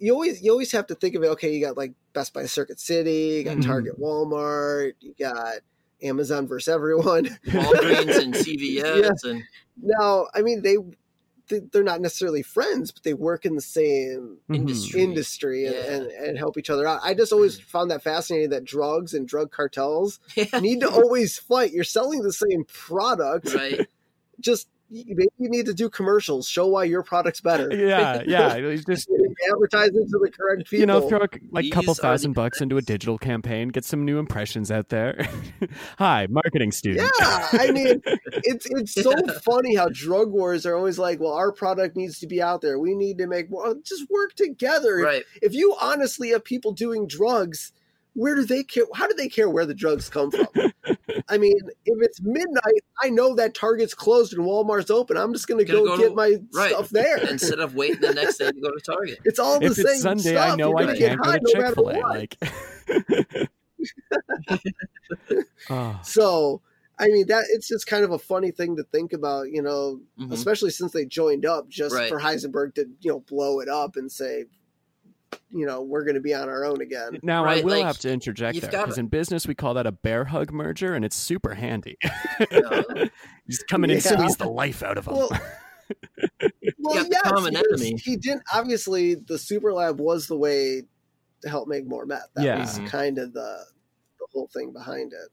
[0.00, 1.28] you always you always have to think of it.
[1.28, 3.64] Okay, you got like Best Buy Circuit City, you got Mhm.
[3.64, 5.58] Target, Walmart, you got
[6.02, 7.26] Amazon versus everyone.
[7.46, 9.44] Walgreens and CVS and
[9.80, 10.78] Now, I mean, they
[11.48, 14.54] they- they're not necessarily friends, but they work in the same Mhm.
[14.56, 15.00] Industry.
[15.00, 15.92] industry and, Yeah.
[15.92, 17.00] and, and help each other out.
[17.02, 21.38] I just always found that fascinating that drugs and drug cartels yeah, need to always
[21.38, 21.72] fight.
[21.72, 23.86] You're selling the same product, right.
[24.40, 26.48] just maybe you need to do commercials.
[26.48, 27.68] Show why your product's better.
[27.78, 28.76] Yeah, yeah.
[28.88, 29.08] Just
[29.52, 30.80] advertise it to the correct people.
[30.80, 33.18] you know, throw a like a couple These are the thousand bucks into a digital
[33.18, 35.28] campaign, get some new impressions out there.
[35.98, 37.10] Hi, marketing student.
[37.20, 41.52] Yeah, I mean, it's it's so funny how drug wars are always like, well, our
[41.52, 42.78] product needs to be out there.
[42.78, 43.66] We need to make more.
[43.66, 44.96] Uh, just work together.
[44.96, 45.24] Right.
[45.40, 47.72] If you honestly have people doing drugs,
[48.14, 48.84] where do they care?
[48.94, 50.72] How do they care where the drugs come from?
[51.30, 55.16] I mean, if it's midnight, I know that Target's closed and Walmart's open.
[55.16, 56.70] I'm just going to go go to- get my right.
[56.72, 57.18] stuff there.
[57.30, 59.18] Instead of waiting the next day to go to Target.
[59.24, 60.52] It's all the if same it's Sunday, stuff.
[60.52, 61.98] I know You're I gonna get can't go high to no Chick Fil A.
[62.00, 63.48] Like,
[65.70, 66.62] oh, So,
[66.98, 70.00] I mean, that it's just kind of a funny thing to think about, you know,
[70.18, 70.32] Mhm.
[70.32, 72.08] especially since they joined up just Right.
[72.08, 74.46] for Heisenberg to, you know, blow it up and say,
[75.50, 77.18] you know, we're going to be on our own again.
[77.22, 79.86] now I will like, have to interject you've there because in business we call that
[79.86, 81.96] a bear hug merger, and it's super handy.
[82.52, 82.82] No.
[83.48, 85.14] Just come in and squeeze the life out of them.
[85.16, 85.28] Well,
[86.78, 88.00] well, got yes, common because enemy.
[88.02, 88.42] he didn't.
[88.52, 90.82] Obviously, the super lab was the way
[91.42, 92.28] to help make more meth.
[92.34, 92.58] That Yeah.
[92.60, 92.86] was Mhm.
[92.88, 93.64] kind of the
[94.18, 95.28] the whole thing behind it.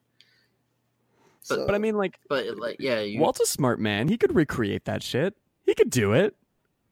[1.49, 4.07] But- So, but I mean, like, But like, yeah, you, Walt's a smart man.
[4.07, 5.35] He could recreate that shit.
[5.65, 6.35] He could do it.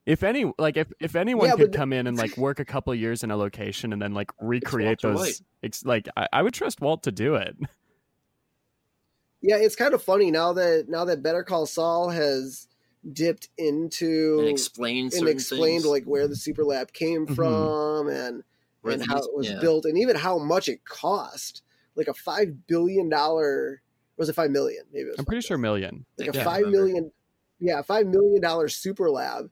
[0.06, 2.66] If any, like, if if anyone Yeah, could but- come in and like work a
[2.66, 6.54] couple years in a location and then like recreate those, ex- like, I, I would
[6.54, 7.56] trust Walt to do it.
[9.42, 12.68] yeah, it's kind of funny now that now that Better Call Saul has
[13.12, 15.86] dipped into and explain and explained things.
[15.92, 17.36] like where the super lab came Mhm.
[17.36, 18.44] from and
[18.82, 19.60] Where and how it was yeah.
[19.60, 21.64] built and even how much it cost.
[21.96, 23.82] Like a five billion dollar
[24.18, 24.84] was it five million?
[24.92, 26.06] Maybe it was I'm pretty five sure billion.
[26.18, 26.34] million.
[26.34, 27.12] like a five million
[27.60, 29.50] yeah, five million dollar super lab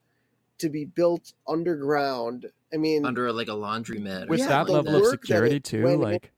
[0.61, 2.51] to be built underground.
[2.73, 4.25] I mean under like a laundromat.
[4.25, 6.31] or With Yeah, that level of security too, went in- like,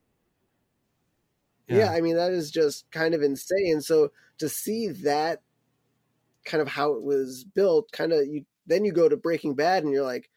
[1.68, 1.92] yeah.
[1.92, 3.82] I mean that is just kind of insane.
[3.82, 5.42] So to see that
[6.46, 9.84] kind of how it was built, kind of you then you go to Breaking Bad
[9.84, 10.30] and you're like,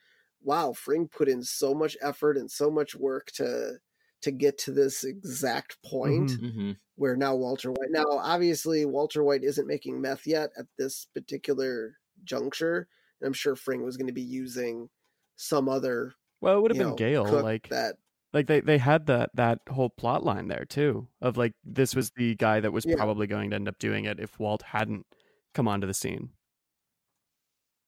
[0.43, 3.79] wow, Fring put in so much effort and so much work to
[4.23, 6.53] to get to this exact point Mhm.
[6.53, 11.05] hmm where now Walter White now obviously Walter White isn't making meth yet at this
[11.13, 12.89] particular juncture.
[13.25, 14.89] I'm sure Fring was going to be using
[15.37, 17.25] some other Well, it would have been know, Gale.
[17.43, 17.97] Like, that
[18.33, 22.11] like they they had that that whole plot line there too of like this was
[22.17, 22.97] the guy that was Yeah.
[22.97, 25.07] probably going to end up doing it if Walt hadn't
[25.55, 26.31] come onto the scene.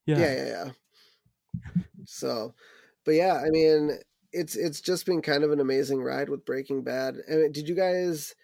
[0.06, 0.32] yeah Yeah.
[0.34, 0.70] yeah yeah
[2.06, 2.54] so
[3.04, 3.98] but yeah i mean
[4.32, 7.68] it's it's just been kind of an amazing ride with breaking bad I mean, did
[7.68, 8.34] you guys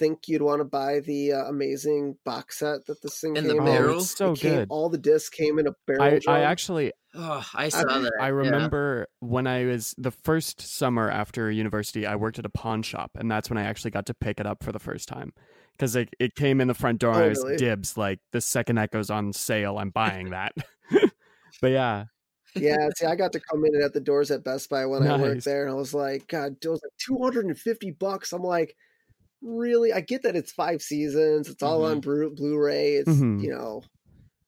[0.00, 3.56] think you'd want to buy the uh, amazing box set that this thing And came
[3.58, 3.64] the in?
[3.64, 3.94] barrel?
[3.94, 4.68] Oh, it's so It came- good.
[4.70, 6.18] all the discs came in a barrel I.
[6.26, 8.12] I actually Oh, I saw that.
[8.20, 8.34] I yeah.
[8.34, 13.10] remember when I was the first summer after university, I worked at a pawn shop,
[13.16, 15.32] and that's when I actually got to pick it up for the first time.
[15.76, 17.56] Because it, it came in the front door, and Oh, I was really?
[17.56, 17.96] dibs.
[17.96, 20.52] Like the second that goes on sale, I'm buying that.
[21.60, 22.04] but yeah,
[22.56, 25.16] yeah see i got to come in at the doors at best buy when i
[25.16, 28.76] worked there and i was like god it was like 250 bucks i'm like
[29.42, 33.42] really i get that it's five seasons it's all on Blu- blu-ray it's Mhm.
[33.42, 33.82] you know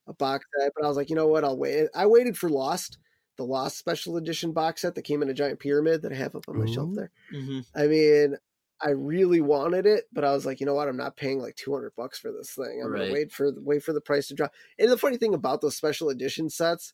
[0.06, 2.48] a box set but i was like you know what i'll wait i waited for
[2.50, 2.98] lost
[3.38, 6.34] the lost special edition box set that came in a giant pyramid that i have
[6.36, 6.94] up on my shelf Ooh.
[6.94, 7.64] there Mhm.
[7.74, 8.36] i mean
[8.82, 11.54] i really wanted it but i was like you know what i'm not paying like
[11.56, 12.98] 200 bucks for this thing i'm Right.
[13.02, 15.76] gonna wait for wait for the price to drop and the funny thing about those
[15.76, 16.92] special edition sets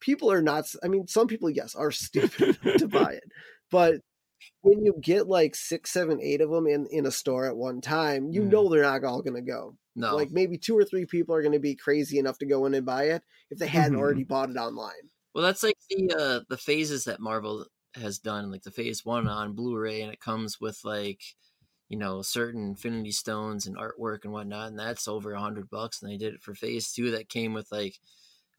[0.00, 3.24] people are not i mean some people yes are stupid enough to buy it
[3.70, 4.00] but
[4.62, 7.80] when you get like six seven eight of them in in a store at one
[7.80, 8.50] time you Mm.
[8.50, 11.42] know they're not all going to go No, like maybe two or three people are
[11.42, 13.98] going to be crazy enough to go in and buy it if they hadn't Mhm.
[13.98, 18.50] already bought it online well, that's like the uh the phases that Marvel has done,
[18.50, 21.20] like the Phase One on Blu-ray, and it comes with like
[21.88, 26.02] you know certain Infinity Stones and artwork and whatnot, and that's over a hundred bucks.
[26.02, 27.98] And they did it for Phase Two, that came with like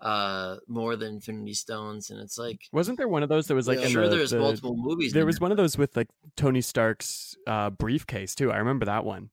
[0.02, 3.68] uh more than Infinity Stones, and it's like wasn't there one of those that was
[3.68, 3.86] like Yeah.
[3.86, 5.14] in sure the- there's the- multiple movies.
[5.14, 8.52] There was there, one of those with like Tony Stark's uh, briefcase too.
[8.52, 9.30] I remember that one.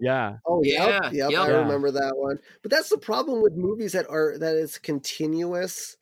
[0.00, 0.38] Yeah.
[0.46, 1.40] oh Yeah, yep, yep yep.
[1.42, 5.96] i remember that one but that's the problem with movies that are that is continuous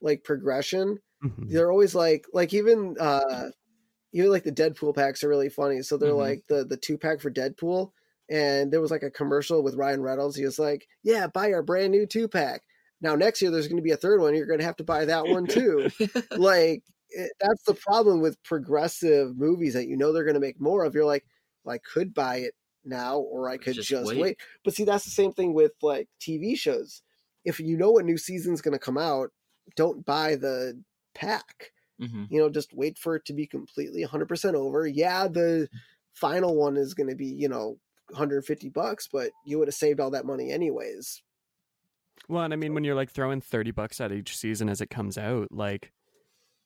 [0.00, 1.50] like progression Mhm.
[1.50, 3.50] they're always like like even uh
[4.12, 6.16] even like the deadpool packs are really funny so they're Mhm.
[6.18, 7.92] like the the two pack for deadpool
[8.30, 11.62] and there was like a commercial with ryan reynolds he was like yeah buy our
[11.62, 12.62] brand new two pack
[13.02, 14.34] now next year there's going to be a third one.
[14.34, 15.90] You're going to have to buy that one too.
[16.36, 20.60] Like it, that's the problem with progressive movies that you know they're going to make
[20.60, 20.94] more of.
[20.94, 21.24] You're like
[21.64, 24.18] well, i could buy it now or i could Just just, wait.
[24.20, 24.38] wait.
[24.64, 27.02] but see that's the same thing with like tv shows.
[27.44, 29.30] If you know what new season's going to come out
[29.76, 30.80] don't buy the
[31.14, 31.72] pack.
[32.00, 32.26] Mhm.
[32.30, 34.86] you know just wait for it to be completely 100% over.
[34.86, 35.68] Yeah the
[36.14, 40.00] final one is going to be you know 150 bucks but you would have saved
[40.00, 41.22] all that money anyways
[42.28, 44.90] Well, and I mean, when you're like throwing thirty bucks at each season as it
[44.90, 45.92] comes out, like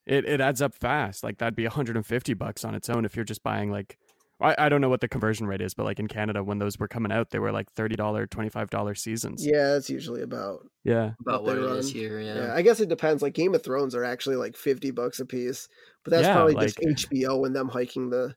[0.07, 1.25] it, it adds up fast.
[1.25, 3.99] Like that'd be 150 bucks on its own if you're just buying like
[4.41, 6.79] I, I don't know what the conversion rate is, but like in Canada when those
[6.79, 9.45] were coming out, they were like thirty dollar, twenty five dollar seasons.
[9.47, 10.67] Yeah, that's usually about.
[10.85, 11.13] Yeah.
[11.21, 11.95] About What what they it is run.
[12.03, 12.21] here.
[12.21, 12.35] Yeah.
[12.47, 12.55] Yeah.
[12.55, 13.23] I guess it depends.
[13.23, 15.69] Like Game of Thrones are actually like fifty bucks a piece,
[16.05, 18.35] but that's Yeah, probably like- just HBO and them hiking the.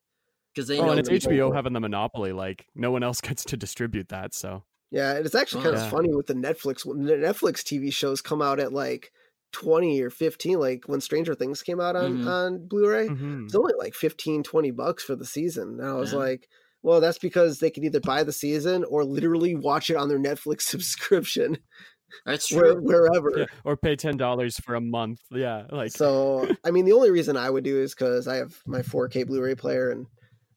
[0.56, 2.32] Because they Oh, know and it's HBO having the monopoly.
[2.32, 4.34] Like no one else gets to distribute that.
[4.34, 5.90] So Yeah, and it's actually Oh, kind of yeah.
[5.90, 9.12] funny with the Netflix when the Netflix TV shows come out at like
[9.52, 10.60] twenty or fifteen.
[10.60, 12.28] Like when Stranger Things came out on Mhm.
[12.28, 13.46] on Blu-ray, Mhm.
[13.46, 16.20] it's only like 15 20 bucks for the season and i was Yeah.
[16.20, 16.48] like
[16.84, 20.20] well that's because they can either buy the season or literally watch it on their
[20.20, 21.58] netflix subscription
[22.26, 25.22] That's where, wherever yeah, or pay ten dollars for a month.
[25.30, 28.56] Yeah, like so i mean the only reason i would do is because i have
[28.66, 30.08] my 4k blu-ray player and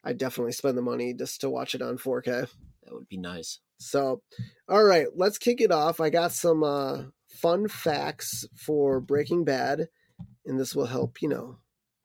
[0.04, 2.46] i definitely spend the money just to watch it on 4k
[2.84, 3.58] That would be nice.
[3.82, 4.22] So
[4.68, 6.00] all right let's kick it off.
[6.00, 9.88] I got some uh fun facts for breaking bad
[10.46, 11.56] and this will help you know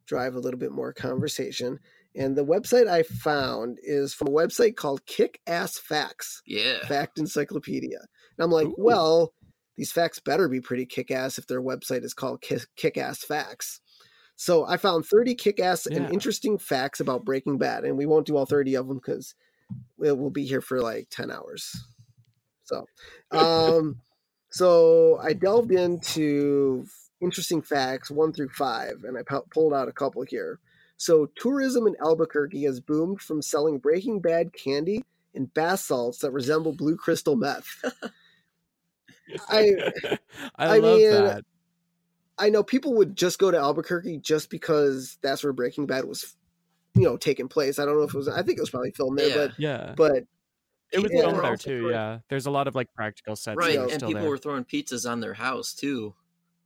[0.05, 1.79] drive a little bit more conversation.
[2.15, 6.85] And the website i found is from a website called kick ass facts Yeah.
[6.87, 7.99] fact encyclopedia.
[7.99, 8.75] And i'm like Ooh.
[8.77, 9.33] well
[9.75, 13.81] these facts better be pretty kick ass if their website is called kick ass facts.
[14.35, 18.25] So i found 30 kick ass and interesting facts about breaking bad and we won't
[18.27, 19.35] do all 30 of them because
[19.97, 21.75] we'll, be here for like 10 hours.
[22.63, 22.85] So
[23.31, 24.01] um
[24.49, 26.85] so i delved into
[27.21, 30.59] interesting facts one through five and i pulled out a couple here.
[30.97, 35.03] So tourism in albuquerque has boomed from selling breaking bad candy
[35.35, 37.83] and bath salts that resemble blue crystal meth.
[39.49, 39.91] I-
[40.55, 41.43] I, I love mean, that.
[42.37, 46.35] I know people would just go to Albuquerque just because that's where Breaking Bad was,
[46.97, 47.79] you know, taking place.
[47.79, 48.27] I don't know if it was.
[48.27, 49.87] I think it was probably filmed there, Yeah.
[49.87, 50.23] Yeah, but but
[50.91, 51.79] it was yeah, filmed we're there too.
[51.81, 53.57] throwing- Yeah, there's a lot of like practical sets.
[53.57, 53.75] Right.
[53.75, 54.29] that are And still people there.
[54.29, 56.13] were throwing pizzas on their house too.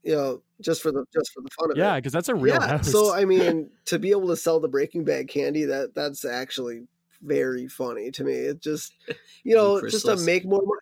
[0.04, 1.88] you know, just for the just for the fun of Yeah, it.
[1.88, 2.68] Yeah, because that's a real yeah.
[2.78, 2.92] house.
[2.92, 6.88] So I mean, to be able to sell the Breaking Bad candy, that that's actually
[7.22, 8.34] very funny to me.
[8.34, 8.94] It just
[9.44, 10.80] you know, just to make more money.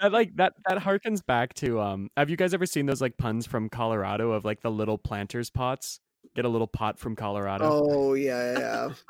[0.00, 3.16] that like that that harkens back to um have you guys ever seen those like
[3.16, 5.98] puns from Colorado of like the little planters pots?
[6.34, 7.68] Get a little pot from Colorado.
[7.70, 8.58] Oh yeah,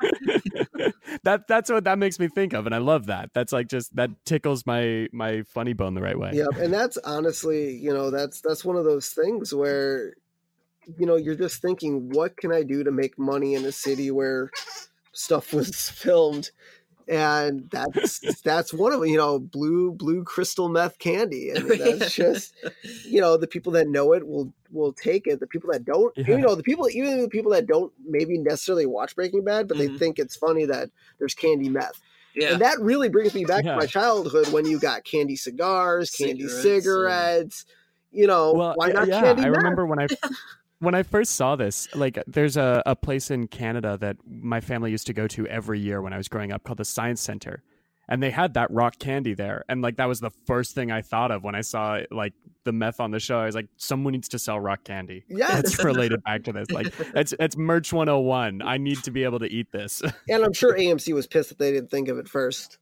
[0.01, 0.89] yeah.
[1.23, 3.29] that that's what that makes me think of and I love that.
[3.33, 6.31] That's like just that tickles my my funny bone the right way.
[6.33, 10.15] Yep, and that's honestly, you know, that's that's one of those things where,
[10.97, 14.11] you know, you're just thinking, what can I do to make money in a city
[14.11, 14.51] where
[15.13, 16.51] stuff was filmed,
[17.07, 19.09] and that's that's one of them.
[19.09, 22.53] You know, blue blue crystal meth candy, and that's just
[23.05, 25.39] you know the people that know it will will take it.
[25.39, 26.29] The people that don't, Yeah.
[26.29, 29.77] you know, the people even the people that don't maybe necessarily watch Breaking Bad, but
[29.77, 29.99] they Mhm.
[29.99, 30.89] think it's funny that
[31.19, 32.01] there's candy meth.
[32.35, 32.53] Yeah.
[32.53, 33.73] And that really brings me back Yeah.
[33.73, 37.65] to my childhood when you got candy cigars, candy Cigarettes, cigarettes.
[38.11, 39.57] You know, well, why not yeah, candy I meth?
[39.57, 40.07] remember when I
[40.83, 44.91] when I first saw this, like there's a, a place in Canada that my family
[44.91, 47.63] used to go to every year when I was growing up called the Science Center.
[48.09, 49.63] And they had that rock candy there.
[49.69, 52.33] And like that was the first thing I thought of when I saw like
[52.65, 53.39] the meth on the show.
[53.39, 55.23] I was like, someone needs to sell rock candy.
[55.29, 55.53] Yes.
[55.53, 56.69] That's related back to this.
[56.69, 58.61] Like it's it's merch 101.
[58.61, 60.01] I need to be able to eat this.
[60.29, 62.77] And I'm sure AMC was pissed that they didn't think of it first.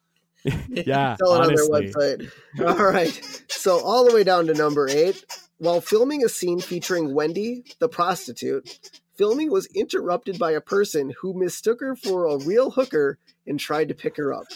[0.44, 1.16] yeah.
[1.16, 1.74] Sell it honestly.
[1.74, 2.78] on their website.
[2.78, 3.44] All right.
[3.48, 5.24] So all the way down to number eight.
[5.58, 8.78] While filming a scene featuring Wendy, the prostitute,
[9.16, 13.88] filming was interrupted by a person who mistook her for a real hooker and tried
[13.88, 14.46] to pick her up.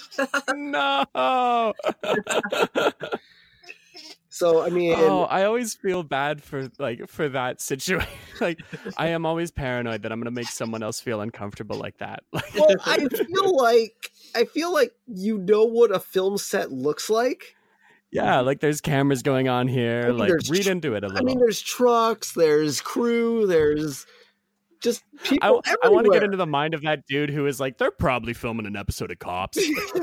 [0.55, 1.75] no.
[4.35, 8.09] So I mean, oh, I always feel bad for like for that situation.
[8.41, 8.59] like
[8.97, 12.23] I am always paranoid that I'm gonna make someone else feel uncomfortable like that.
[12.33, 17.57] Well, I feel like I feel like you know what a film set looks like.
[18.13, 20.05] Yeah, like there's cameras going on here.
[20.05, 21.19] I mean, like read into it a little.
[21.19, 24.07] I mean, there's trucks, there's crew, there's
[24.83, 27.59] just people I, I want to get into the mind of that dude who is
[27.61, 29.57] like, they're probably filming an episode of Cops.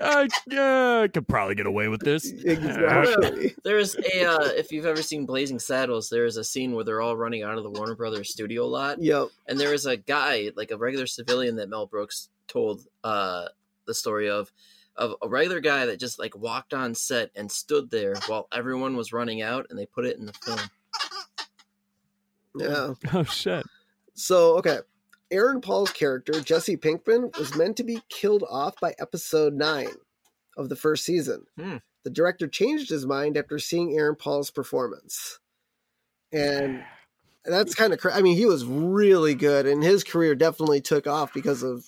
[0.00, 2.30] uh, yeah, I could probably get away with this.
[2.44, 3.54] exactly.
[3.64, 7.00] There's a uh, if you've ever seen Blazing Saddles, there is a scene where they're
[7.00, 9.28] all running out of the Warner Brothers studio lot, Yep.
[9.46, 13.46] and there was a guy, like a regular civilian, that Mel Brooks told uh,
[13.86, 14.52] the story of,
[14.96, 18.96] of a regular guy that just like walked on set and stood there while everyone
[18.96, 20.60] was running out, and they put it in the film.
[22.58, 22.94] Yeah.
[23.12, 23.66] Oh shit.
[24.14, 24.78] So okay.
[25.30, 29.90] Aaron Paul's character, Jesse Pinkman, was meant to be killed off by episode nine
[30.56, 31.46] of the first season.
[31.58, 31.76] Hmm.
[32.04, 35.40] The director changed his mind after seeing Aaron Paul's performance.
[36.32, 36.84] And
[37.44, 41.06] that's kind of cra- I mean, he was really good, and his career definitely took
[41.06, 41.84] off because of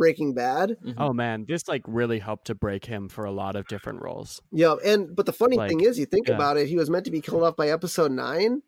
[0.00, 0.78] Breaking Bad.
[0.82, 0.94] Mhm.
[0.96, 4.40] Oh man, this like really helped to break him for a lot of different roles.
[4.50, 6.34] Yeah, and but the funny Like, thing is, you think yeah.
[6.36, 8.62] about it, he was meant to be killed off by episode nine,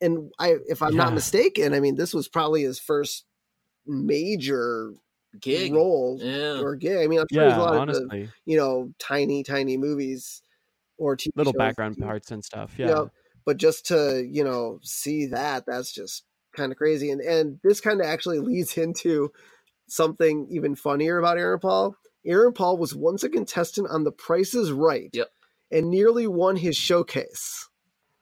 [0.00, 3.26] and I, if I'm not mistaken, I mean this was probably his first
[3.86, 4.92] major
[5.40, 5.72] gig.
[5.74, 6.60] role Yeah.
[6.60, 6.98] or gig.
[6.98, 10.42] I mean, I'm sure Yeah, a lot of honestly, the, you know tiny, tiny movies
[10.98, 12.74] or TV little shows background that parts and stuff.
[12.78, 12.88] Yeah.
[12.88, 13.04] Yeah,
[13.44, 17.10] But just to, you know, see that, that's just kind of crazy.
[17.10, 19.32] And and this kind of actually leads into
[19.88, 21.96] something even funnier about Aaron Paul.
[22.24, 25.10] Aaron Paul was once a contestant on The Price is Right.
[25.12, 25.28] Yep.
[25.70, 27.68] And nearly won his showcase.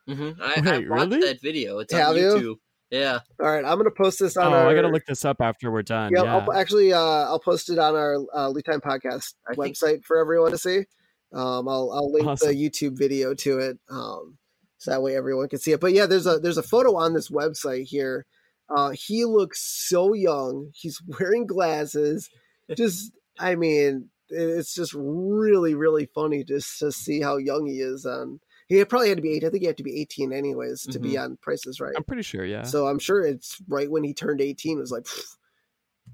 [0.09, 0.37] Mhm.
[0.41, 1.21] I, I watched really?
[1.21, 1.79] that video.
[1.79, 2.23] It's Have on you?
[2.23, 2.55] YouTube.
[2.91, 3.21] Yeah.
[3.41, 4.69] All right, I'm gonna post this on Oh, our.
[4.69, 6.13] I gotta look this up after we're done.
[6.15, 9.55] Yeah, Yeah, I'll, actually, uh, I'll post it on our uh, Lead Time Podcast I
[9.55, 10.85] think- website for everyone to see.
[11.33, 12.49] Um, I'll I'll link Awesome.
[12.51, 14.39] the YouTube video to it, um,
[14.79, 15.81] so that way everyone can see it.
[15.81, 18.27] But yeah, there's a there's a photo on this website here.
[18.75, 20.71] Uh, he looks so young.
[20.75, 22.31] He's wearing glasses.
[22.75, 28.07] Just, I mean, it's just really really funny just to see how young he is.
[28.07, 29.45] On he probably had to be eight.
[29.45, 31.93] I think he had to be 18 anyways to be on Prices Right.
[31.97, 32.45] I'm pretty sure.
[32.45, 34.79] Yeah, So I'm sure it's right when he turned 18.
[34.79, 35.05] It was like.
[35.05, 35.37] pfft,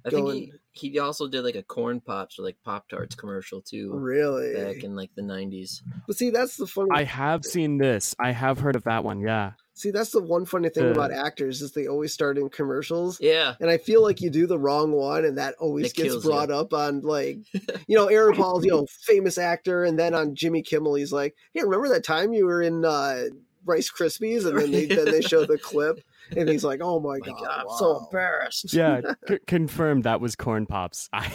[0.05, 3.61] I think he, he also did like a corn pops or like Pop Tarts commercial
[3.61, 4.55] too Really?
[4.55, 5.83] back in like the 90s.
[6.07, 6.91] But see, that's the funny.
[6.93, 8.15] I have seen this.
[8.19, 9.21] I have heard of that one.
[9.21, 12.49] Yeah, see, that's the one funny thing The- about actors is they always start in
[12.51, 13.55] commercials, Yeah.
[13.61, 16.49] and I feel like you do the wrong one, and that always It gets brought
[16.51, 16.55] you.
[16.55, 17.39] up on like,
[17.89, 21.35] you know, Aaron Paul's, you know, famous actor, and then on Jimmy Kimmel, he's like,
[21.55, 23.25] "Hey, remember that time you were in uh,
[23.65, 26.01] Rice Krispies?" And then they then they show the clip,
[26.37, 28.73] and he's like, "Oh my, My god, God, I'm wow." so embarrassed.
[28.75, 29.01] yeah.
[29.29, 31.09] c- confirmed that was Corn Pops.
[31.13, 31.33] I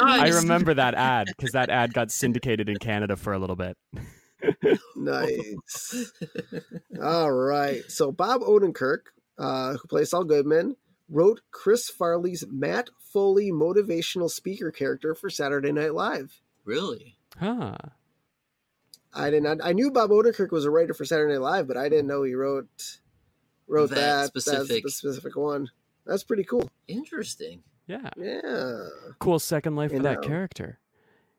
[0.00, 3.76] I remember that ad because that ad got syndicated in Canada for a little bit.
[4.96, 6.12] Nice.
[7.02, 7.82] All right.
[7.88, 8.98] So Bob Odenkirk,
[9.38, 10.76] uh, who plays Saul Goodman,
[11.08, 16.40] wrote Chris Farley's Matt Foley motivational speaker character for Saturday Night Live.
[16.64, 17.16] Really?
[17.38, 17.76] Huh.
[19.12, 19.58] I did not.
[19.62, 22.22] I knew Bob Odenkirk was a writer for Saturday Night Live, but I didn't know
[22.22, 22.98] he wrote
[23.66, 25.68] wrote That that specific- that specific one.
[26.06, 26.68] That's pretty cool.
[26.88, 27.62] Interesting.
[27.86, 28.10] Yeah.
[28.16, 28.84] Yeah.
[29.18, 30.78] Cool second life You for that character.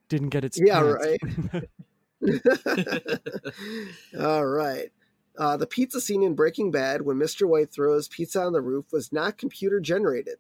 [0.10, 1.66] Didn't get its Yeah, chance.
[4.20, 4.90] All right.
[5.38, 7.48] Uh, the pizza scene in Breaking Bad when Mr.
[7.48, 10.36] White throws pizza on the roof was not computer generated,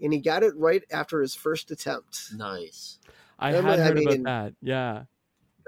[0.00, 2.32] and he got it right after his first attempt.
[2.36, 2.98] Nice.
[3.38, 4.54] I I had mean- I heard mean- about that.
[4.62, 5.02] Yeah.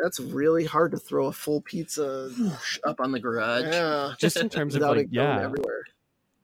[0.01, 2.31] That's really hard to throw a full pizza
[2.87, 3.65] Up on the garage.
[3.65, 5.83] yeah, Just in terms of like it yeah, everywhere.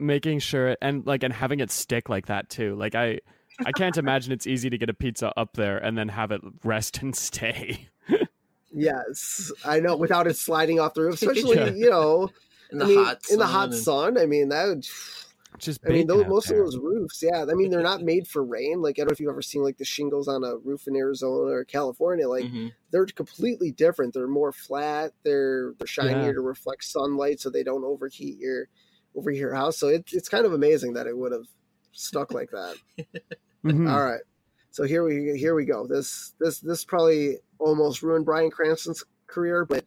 [0.01, 2.75] making sure it, and like and having it stick like that too.
[2.75, 3.21] Like I
[3.65, 6.41] I can't imagine it's easy to get a pizza up there and then have it
[6.65, 7.87] rest and stay.
[8.75, 11.71] Yes, I know without it sliding off the roof, especially Yeah.
[11.71, 12.29] you know
[12.71, 14.19] In the I mean, hot in the sun hot and- sun.
[14.19, 14.87] I mean that would.
[15.57, 16.59] Just I mean, those, most there.
[16.59, 17.45] of those roofs, yeah.
[17.49, 18.83] I mean, they're not made for rain.
[18.83, 20.97] Like, I don't know if you've ever seen like the shingles on a roof in
[20.97, 22.29] Arizona or California.
[22.29, 22.73] Like, Mhm.
[22.91, 24.15] they're completely different.
[24.15, 25.13] They're more flat.
[25.23, 26.33] They're they're shinier Yeah.
[26.33, 28.67] to reflect sunlight, so they don't overheat your
[29.15, 29.79] over your house.
[29.79, 31.47] So it's it's kind of amazing that it would have
[31.93, 32.75] stuck like that.
[33.65, 33.89] Mhm.
[33.89, 34.23] All right,
[34.75, 35.87] so here we here we go.
[35.87, 39.85] This this this probably almost ruined Bryan Cranston's career, but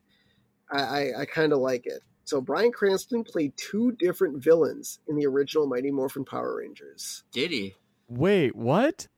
[0.72, 2.04] I I, I kind of like it.
[2.24, 7.26] So Bryan Cranston played two different villains in the original Mighty Morphin Power Rangers.
[7.34, 7.76] Did he?
[8.08, 9.10] Wait, what?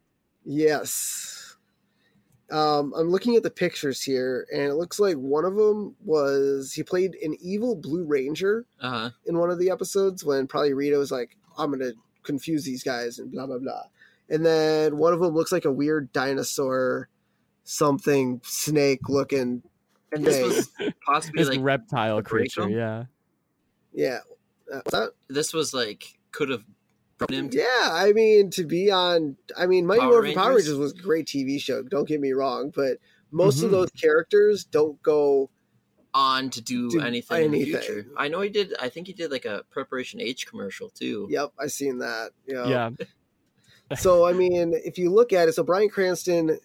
[0.43, 1.55] Yes.
[2.49, 6.73] Um, I'm looking at the pictures here, and it looks like one of them was
[6.73, 9.09] he played an evil Blue Ranger Uh huh.
[9.27, 11.91] in one of the episodes when probably Rita was like, "I'm gonna
[12.23, 13.83] confuse these guys" and blah blah blah.
[14.29, 17.09] And then one of them looks like a weird dinosaur,
[17.63, 19.63] something snake looking.
[20.11, 20.69] And this was
[21.05, 22.77] possibly This like reptile creature, Rachel?
[22.77, 23.03] yeah.
[23.93, 24.19] yeah.
[24.71, 25.11] Uh, that?
[25.29, 26.63] this was like could have.
[27.29, 29.35] Yeah, I mean to be on.
[29.57, 30.67] I mean, Mighty Power Morphin Power Rangers?
[30.69, 31.83] Rangers was a great TV show.
[31.83, 32.97] Don't get me wrong, but
[33.31, 33.73] most of Mhm.
[33.73, 35.49] those characters don't go.
[36.11, 37.81] on to do, Do anything, in the anything.
[37.83, 38.07] future.
[38.17, 38.73] I know he did.
[38.79, 41.27] I think he did like a Preparation H commercial too.
[41.29, 42.31] Yep, I seen that.
[42.47, 42.65] Yeah.
[42.67, 42.89] Yeah.
[43.97, 46.59] So I mean, if you look at it, so Bryan Cranston,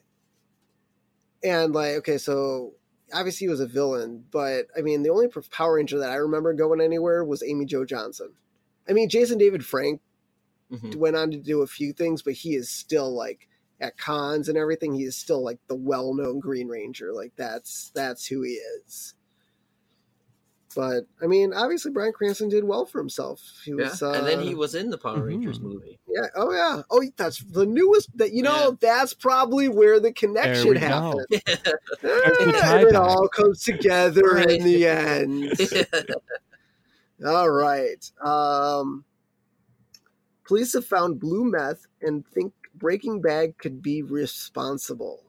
[1.43, 2.75] and like, okay, so
[3.13, 6.53] obviously he was a villain, but I mean, the only Power Ranger that I remember
[6.55, 8.33] going anywhere was Amy Jo Johnson.
[8.89, 10.01] I mean, Jason David Frank
[10.71, 10.97] Mhm.
[10.97, 13.49] went on to do a few things, but he is still like
[13.81, 14.95] at cons and everything.
[14.95, 17.13] He is still like the well-known Green Ranger.
[17.13, 19.15] Like that's that's who he is.
[20.75, 23.41] But I mean, obviously Bryan Cranston did well for himself.
[23.65, 25.63] He Yeah, was, uh, and then he was in the Power Rangers Mhm.
[25.63, 25.99] movie.
[26.09, 26.27] yeah.
[26.35, 26.83] Oh yeah.
[26.91, 28.11] Oh, that's the newest.
[28.17, 28.77] That you know, Yeah.
[28.81, 31.27] that's probably where the connection we happened.
[32.03, 34.51] the and it all comes together Right.
[34.59, 35.53] in the end.
[37.27, 38.11] all right.
[38.25, 39.05] Um,
[40.45, 45.23] police have found blue meth and think Breaking Bad could be responsible.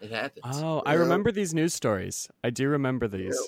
[0.00, 0.44] It happens.
[0.62, 2.28] Oh, I remember these news stories.
[2.42, 3.38] I do remember these.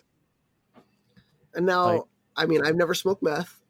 [1.57, 2.03] And now, Like-
[2.37, 3.61] I mean, I've never smoked meth,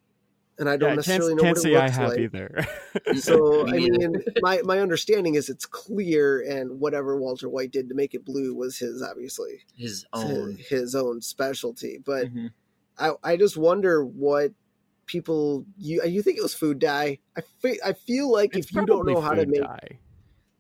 [0.59, 2.18] and I don't Yeah, necessarily can't, know can't what say it I looks have like.
[2.20, 2.66] either.
[3.20, 7.95] So I mean, my my understanding is it's clear, and whatever Walter White did to
[7.95, 10.57] make it blue was his obviously his his, own.
[10.68, 11.99] his own specialty.
[12.05, 12.53] But Mhm.
[12.99, 14.53] I I just wonder what
[15.07, 17.18] people you you think it was food dye.
[17.37, 19.99] I fe- I feel like It's if you don't know how to make dye.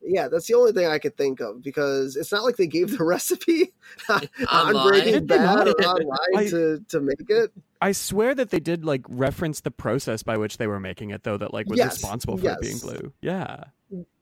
[0.06, 2.96] Yeah, that's the only thing I could think of because it's not like they gave
[2.96, 3.72] the recipe
[4.08, 4.88] on Online.
[4.88, 7.50] Breaking Bad or online I- to to make it.
[7.80, 11.22] I swear that they did like reference the process by which they were making it,
[11.22, 12.82] though, that like was Yes, responsible for it being yes.
[12.82, 13.12] blue.
[13.20, 13.64] Yeah.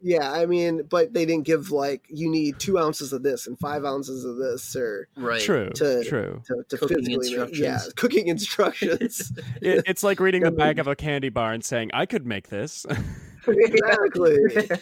[0.02, 3.56] Yeah, I mean, but they didn't give like you need two ounces of this and
[3.58, 5.40] five ounces of this or Right.
[5.40, 5.70] True.
[5.76, 6.42] To- true.
[6.46, 7.58] to, to Cooking physically make, instructions.
[7.60, 9.32] yeah, cooking instructions.
[9.62, 10.56] It, it's like reading the Yeah.
[10.58, 12.84] back of a candy bar and saying, "I could make this."
[13.46, 14.36] Exactly.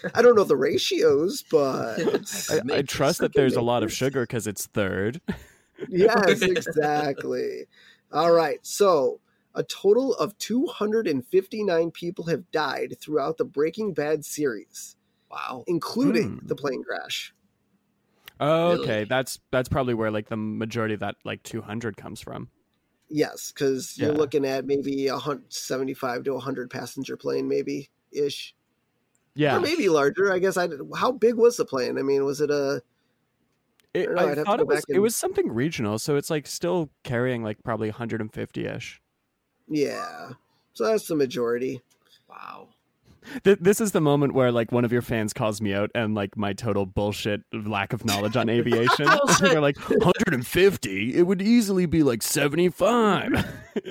[0.15, 1.99] I don't know the ratios, but
[2.51, 5.21] I, I trust that there's a lot of sugar because it's third.
[5.89, 7.67] yes, exactly.
[8.13, 9.21] All right, so
[9.55, 14.97] a total of 259 people have died throughout the Breaking Bad series,
[15.31, 15.65] Wow.
[15.67, 16.49] including Hmm.
[16.49, 17.35] the plane crash.
[18.39, 18.83] Oh, Really?
[18.83, 22.49] okay, that's that's probably where like the majority of that like 200 comes from.
[23.09, 24.19] Yes, because you're Yeah.
[24.19, 28.55] looking at maybe a hun- 75 to 100 passenger plane, maybe ish,
[29.35, 30.33] Yeah, or maybe larger.
[30.33, 30.69] I guess I.
[30.97, 31.99] How big was the plane?
[31.99, 32.83] I mean, was it a?
[33.93, 35.99] It, don't know, I'd I have to thought it was back it was something regional,
[35.99, 39.01] so it's like still carrying like probably 150 ish.
[39.69, 40.31] Yeah,
[40.75, 41.81] so that's the majority.
[42.29, 42.69] Wow.
[43.45, 46.15] Th- this is the moment where like one of your fans calls me out and
[46.15, 49.07] like my total bullshit lack of knowledge on aviation.
[49.07, 49.41] Bullshit.
[49.51, 51.15] They're like 150.
[51.17, 53.47] It would easily be like 75.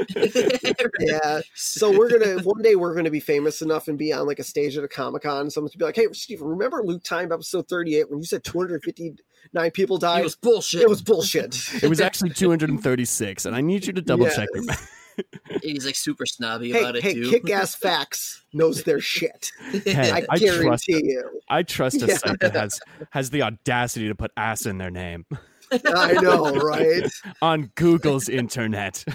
[0.99, 1.41] Yeah.
[1.55, 4.43] So we're gonna one day we're gonna be famous enough and be on like a
[4.43, 5.41] stage at a comic con.
[5.41, 8.25] and Someone's gonna be like, "Hey, Steve, remember Loot Time episode thirty eight when you
[8.25, 9.15] said two hundred fifty
[9.53, 10.19] nine people died?
[10.21, 10.81] It was bullshit.
[10.81, 14.65] it was bullshit." it was actually 236, and I need you to double check your
[14.65, 14.91] math.
[15.63, 17.29] He's like super snobby hey, about it hey, too.
[17.29, 19.51] kick ass facts knows their shit.
[19.85, 21.41] Hey, I I guarantee trust you.
[21.49, 22.17] I trust a Yeah.
[22.17, 22.79] site that has
[23.11, 25.25] has the audacity to put ass in their name
[25.71, 27.03] I know, right?
[27.41, 29.05] on Google's internet.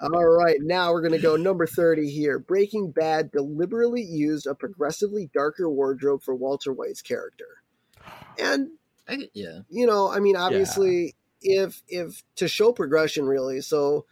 [0.00, 2.38] All right, now we're gonna go number thirty here.
[2.38, 7.62] Breaking Bad deliberately used a progressively darker wardrobe for Walter White's character,
[8.38, 8.70] and
[9.08, 9.60] I- yeah.
[9.68, 11.14] you know, I mean, obviously,
[11.46, 13.60] if if to show progression, really.
[13.60, 14.04] So,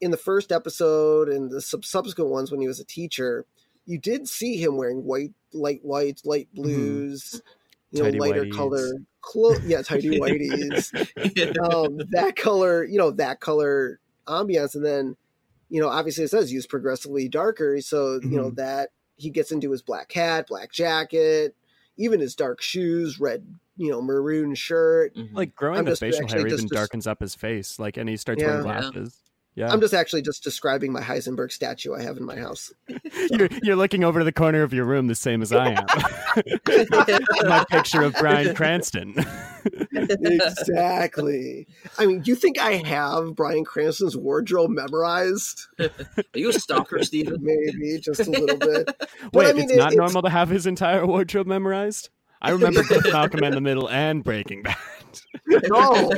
[0.00, 3.46] in the first episode and the sub- subsequent ones, when he was a teacher,
[3.86, 7.40] you did see him wearing white, light whites, light blues,
[7.90, 8.52] you know, Tidy lighter whities.
[8.56, 9.60] color clothes.
[9.64, 10.92] Yeah, tidy whities.
[11.62, 15.16] um, that color, you know, that color ambiance, and then,
[15.68, 18.56] you know, obviously it says use progressively darker, so you know Mhm.
[18.56, 21.54] that he gets into his black hat, black jacket,
[21.96, 25.14] even his dark shoes, red, you know, maroon shirt.
[25.16, 25.30] Mhm.
[25.32, 28.16] Like growing I'm the facial hair even des- darkens up his face, like, and he
[28.16, 28.48] starts Yeah.
[28.48, 29.18] wearing glasses.
[29.54, 32.72] Yeah, I'm just actually just describing my Heisenberg statue I have in my house.
[33.30, 35.84] you're, you're looking over to the corner of your room the same as I am.
[37.42, 39.14] My picture of Bryan Cranston.
[39.92, 41.66] exactly.
[41.98, 45.66] I mean, you think I have Bryan Cranston's wardrobe memorized?
[45.78, 45.90] Are
[46.34, 47.36] you a stalker, Steven?
[47.42, 48.86] Maybe just a little bit.
[48.86, 52.08] But, Wait, I mean, it's it- not it's- normal to have his entire wardrobe memorized?
[52.42, 54.76] I remember both Malcolm in the Middle and Breaking Bad.
[55.64, 56.10] No.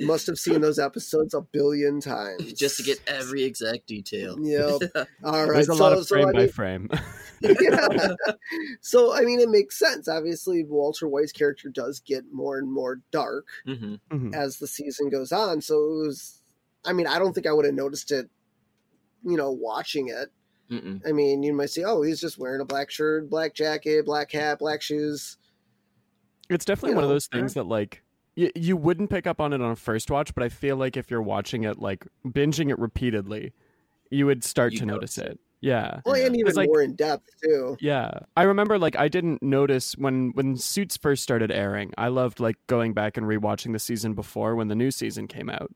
[0.00, 2.52] must have seen those episodes a billion times.
[2.56, 4.36] Just to get every exact detail.
[4.40, 4.82] Yep.
[5.24, 5.52] All right.
[5.54, 6.90] There's a so, lot of so, frame I by mean, frame.
[7.40, 7.88] yeah.
[8.80, 10.08] So I mean, it makes sense.
[10.08, 14.34] Obviously, Walter White's character does get more and more dark hmm Mhm.
[14.34, 15.60] as the season goes on.
[15.60, 16.42] So it was.
[16.84, 18.28] I mean, I don't think I would have noticed it.
[19.24, 20.32] You know, watching it.
[20.72, 21.06] Mm-mm.
[21.06, 24.32] I mean, you might say, "Oh, he's just wearing a black shirt, black jacket, black
[24.32, 25.36] hat, black shoes."
[26.48, 28.02] It's definitely you one of those things that like
[28.36, 30.96] y- you wouldn't pick up on it on a first watch, but I feel like
[30.96, 33.52] if you're watching it like binging it repeatedly,
[34.10, 35.40] you would start You'd to notice notice it.
[35.60, 36.00] Yeah.
[36.04, 37.76] Well, and even It's like- more in depth too.
[37.80, 38.10] Yeah.
[38.36, 41.92] I remember like I didn't notice when when Suits first started airing.
[41.96, 45.48] I loved like going back and rewatching the season before when the new season came
[45.48, 45.70] out.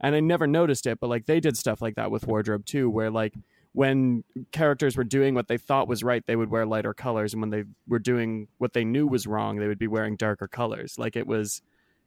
[0.00, 2.90] And I never noticed it, but like they did stuff like that with wardrobe too
[2.90, 3.34] where like
[3.72, 7.40] when characters were doing what they thought was right, they would wear lighter colors and
[7.42, 10.98] when they were doing what they knew was wrong, they would be wearing darker colors.
[10.98, 11.62] Like it was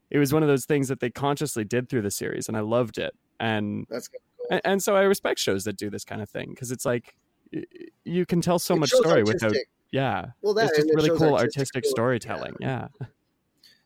[0.10, 2.62] it was one of those things that they consciously did through the series and I
[2.62, 3.14] loved it.
[3.40, 4.20] And That's good.
[4.50, 7.16] and, and so I respect shows that do this kind of thing because it's like
[8.04, 9.56] you can tell so It much story without
[9.92, 11.90] yeah Well, that it's just really cool artistic, ability.
[11.90, 12.56] storytelling.
[12.60, 12.88] Yeah.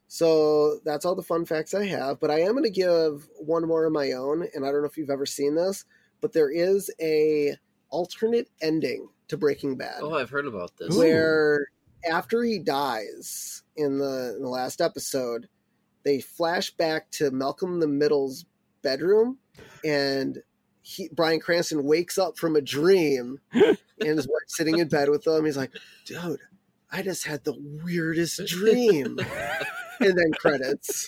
[0.08, 2.20] So that's all the fun facts I have.
[2.20, 4.88] But I am going to give one more of my own, and I don't know
[4.88, 5.86] if you've ever seen this,
[6.26, 7.56] but there is a
[7.92, 10.96] alternate ending to Breaking Bad, Oh, I've heard about this.
[10.96, 10.98] Ooh.
[10.98, 11.68] where
[12.10, 15.48] after he dies in the in the last episode,
[16.02, 18.46] they flash back to Malcolm the Middle's
[18.82, 19.38] bedroom,
[19.84, 20.42] and
[20.82, 25.28] he Bryan Cranston wakes up from a dream, and his wife sitting in bed with
[25.28, 25.46] him.
[25.46, 25.74] He's like,
[26.06, 26.40] "Dude,
[26.92, 27.54] I just had the
[27.84, 29.20] weirdest dream,"
[30.00, 31.08] and then credits.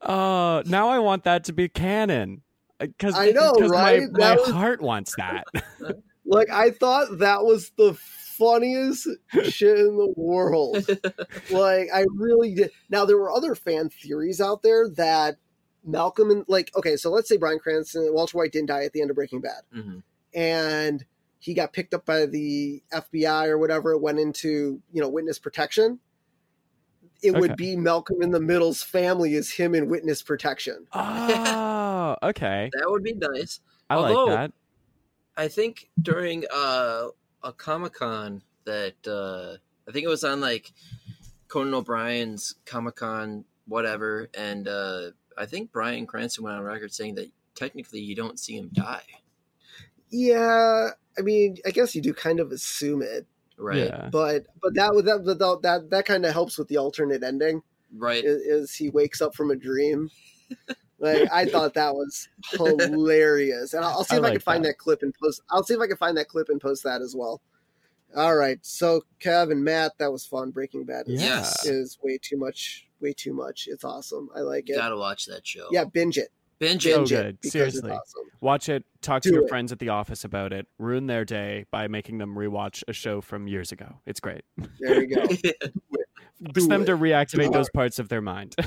[0.00, 2.42] Oh, now I want that to be canon.
[2.82, 4.02] Because I know, right?
[4.12, 5.44] My, my was- heart wants that.
[6.24, 9.06] Like I thought that was the funniest
[9.42, 10.86] shit in the world.
[11.50, 12.70] Like I really did.
[12.88, 15.36] Now there were other fan theories out there that
[15.84, 19.02] Malcolm and like okay, so let's say Bryan Cranston, Walter White didn't die at the
[19.02, 20.02] end of Breaking Bad, Mhm.
[20.32, 21.04] and
[21.40, 25.98] he got picked up by the FBI or whatever, went into you know witness protection.
[27.22, 30.86] It would be Malcolm in the Middle's family is him in witness protection.
[30.92, 31.81] oh,
[32.22, 32.70] okay.
[32.72, 33.60] That would be nice.
[33.88, 34.52] I Although- like that.
[35.34, 37.06] I think during uh,
[37.42, 39.56] a Comic Con that uh,
[39.88, 40.72] I think it was on like
[41.48, 47.14] Conan O'Brien's Comic Con, whatever, and uh, I think Bryan Cranston went on record saying
[47.16, 49.04] that technically you don't see him die,
[50.10, 53.26] Yeah, I mean, I guess you do kind of assume it,
[53.56, 53.86] right?
[53.86, 54.08] Yeah.
[54.10, 57.62] but but that would that that that, that kind of helps with the alternate ending.
[57.94, 58.24] Right.
[58.24, 60.10] is, is he wakes up from a dream.
[61.02, 64.40] Like I thought that was hilarious, and I'll, I'll see I if I like can
[64.40, 64.68] find that.
[64.68, 64.78] that.
[64.78, 65.42] clip and post.
[65.50, 67.40] I'll see if I can find that clip and post that as well.
[68.14, 70.50] All right, so Kev and Matt, that was fun.
[70.50, 71.64] Breaking Bad is, Yes.
[71.66, 73.68] is way too much, way too much.
[73.70, 74.28] It's awesome.
[74.36, 74.76] I like it.
[74.76, 75.66] Gotta watch that show.
[75.70, 76.28] Yeah, binge it,
[76.58, 76.96] binge So it.
[76.96, 77.38] binge good.
[77.42, 77.90] it Seriously.
[77.90, 78.22] awesome.
[78.42, 78.84] Watch it.
[79.00, 79.48] Talk to your it.
[79.48, 80.66] friends at the office about it.
[80.78, 83.94] Ruin their day by making them rewatch a show from years ago.
[84.04, 84.42] It's great.
[84.78, 85.22] There you go.
[86.54, 86.86] Force them it.
[86.86, 88.54] to reactivate All those parts of their mind.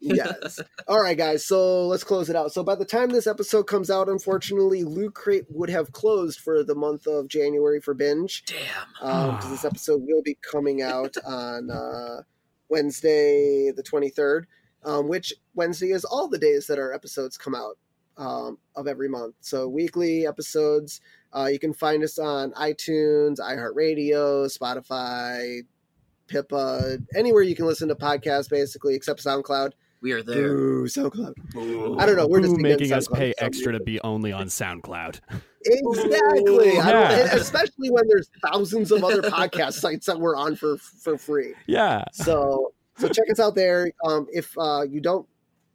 [0.00, 0.60] yes.
[0.88, 1.46] All right, guys.
[1.46, 2.52] So let's close it out.
[2.52, 6.62] So by the time this episode comes out, unfortunately, Loot Crate would have closed for
[6.62, 8.44] the month of January for binge.
[8.46, 9.36] Damn.
[9.36, 12.22] because this episode will be coming out on uh,
[12.68, 14.44] Wednesday, the 23rd,
[14.84, 17.76] um, which Wednesday is all the days that our episodes come out
[18.16, 19.36] um, of every month.
[19.40, 21.00] So weekly episodes.
[21.32, 25.60] Uh, you can find us on iTunes, iHeartRadio, Spotify,
[26.28, 29.72] Pippa, anywhere you can listen to podcasts, basically, except SoundCloud.
[30.00, 30.54] We are there.
[30.54, 31.34] Boo, SoundCloud.
[31.52, 31.98] Boo.
[31.98, 32.28] I don't know.
[32.28, 35.20] We're just Who being making us pay extra to be only on SoundCloud.
[35.64, 36.74] Exactly.
[36.74, 37.10] Yeah.
[37.10, 41.54] and especially when there's thousands of other podcast sites that we're on for for free.
[41.66, 42.04] Yeah.
[42.12, 45.26] so so check us out there um, if uh, you don't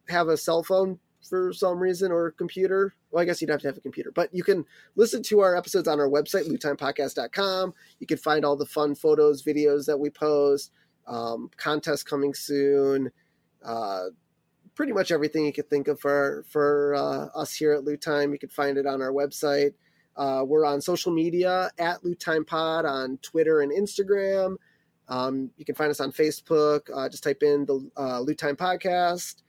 [0.08, 0.98] have a cell phone
[1.28, 2.94] for some reason or a computer.
[3.10, 4.64] Well i guess you'd have to have a computer but you can
[4.96, 9.42] listen to our episodes on our website loottimepodcast.com you can find all the fun photos
[9.42, 10.72] videos that we post
[11.06, 13.10] um, contests coming soon
[13.64, 14.06] uh,
[14.74, 18.32] pretty much everything you could think of for for uh, us here at loot time
[18.32, 19.74] you can find it on our website.
[20.16, 24.56] Uh, we're on social media at loot time pod on twitter and instagram.
[25.08, 26.82] Um, you can find us on Facebook.
[26.94, 29.42] Uh, just type in the uh, Loot Time Podcast.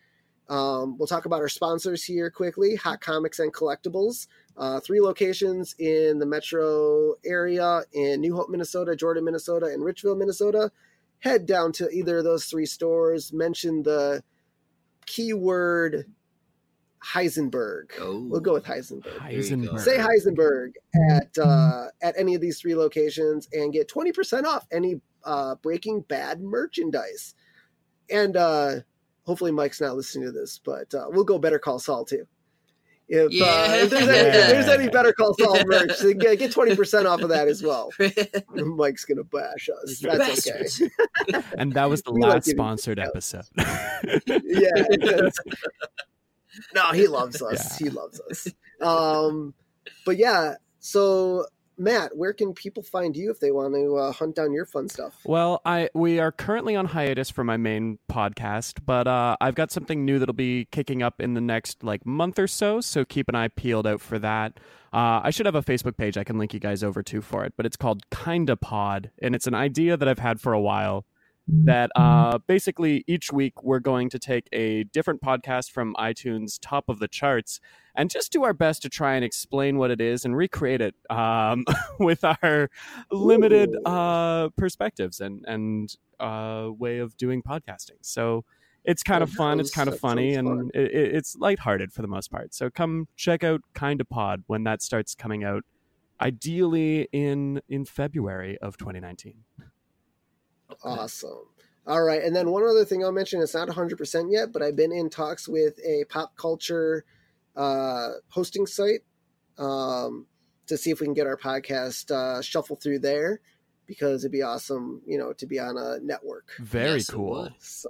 [0.48, 4.28] Um, we'll talk about our sponsors here quickly Hot Comics and Collectibles.
[4.58, 10.18] Uh, three locations in the metro area in New Hope, Minnesota, Jordan, Minnesota, and Richfield,
[10.18, 10.72] Minnesota.
[11.20, 14.24] Head down to either of those three stores, mention the
[15.06, 16.06] keyword
[17.04, 17.92] Heisenberg.
[18.00, 18.26] Oh.
[18.30, 19.04] We'll go with Heisenberg.
[19.04, 19.74] There you go.
[19.74, 19.80] Heisenberg.
[19.80, 20.74] Say Heisenberg
[21.12, 25.56] at uh, at any of these three locations and get twenty percent off any uh,
[25.56, 27.36] Breaking Bad merchandise.
[28.10, 28.76] And uh,
[29.26, 32.28] hopefully Mike's not listening to this, but uh, we'll go Better Call Saul too.
[33.08, 36.76] If, uh, if, there's, any, if there's any Better Call Saul merch, get get twenty
[36.76, 37.92] percent off of that as well.
[38.56, 40.00] Mike's gonna bash us.
[40.00, 41.44] That's okay.
[41.58, 43.46] And that was the We last sponsored episode.
[44.26, 45.30] yeah.
[46.74, 47.80] no, he loves us.
[47.80, 47.86] Yeah.
[47.86, 48.48] He loves us.
[48.82, 49.54] Um,
[50.04, 50.56] but yeah.
[50.80, 51.46] So
[51.78, 54.88] Matt, where can people find you if they want to uh, hunt down your fun
[54.88, 55.18] stuff?
[55.26, 59.72] Well, I we are currently on hiatus for my main podcast, but uh, I've got
[59.72, 62.82] something new that'll be kicking up in the next like month or so.
[62.82, 64.60] So keep an eye peeled out for that.
[64.94, 67.44] Uh, I should have a Facebook page I can link you guys over to for
[67.44, 70.62] it, but it's called Kinda Pod, and it's an idea that I've had for a
[70.62, 71.06] while.
[71.48, 76.90] That uh, basically each week we're going to take a different podcast from iTunes top
[76.90, 77.60] of the charts
[77.96, 80.96] and just do our best to try and explain what it is and recreate it
[81.10, 81.64] um,
[82.00, 82.70] with our
[83.12, 88.00] limited uh, perspectives and and uh, way of doing podcasting.
[88.02, 88.44] So
[88.84, 89.60] it's kind of fun.
[89.60, 92.54] It's kind of funny, and it, it- it's lighthearted for the most part.
[92.56, 95.64] So come check out Kinda Pod when that starts coming out.
[96.22, 99.44] Ideally in in February of 2019.
[100.84, 101.46] Awesome.
[101.88, 102.24] All right.
[102.24, 105.10] And then one other thing I'll mention, it's not 100% yet, but I've been in
[105.10, 107.06] talks with a pop culture
[107.56, 109.02] uh, hosting site.
[109.58, 110.28] Um,
[110.68, 113.40] to see if we can get our podcast uh, shuffle through there
[113.86, 116.50] because it'd be awesome, you know, to be on a network.
[116.60, 117.50] Very Yes, cool.
[117.60, 117.90] So,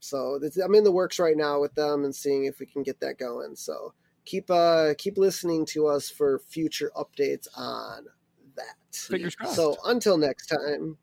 [0.00, 2.82] so this, I'm in the works right now with them and seeing if we can
[2.82, 3.54] get that going.
[3.54, 3.94] So
[4.24, 8.06] keep uh keep listening to us for future updates on
[8.56, 8.76] that.
[8.92, 9.56] Fingers crossed.
[9.56, 10.98] So until next time,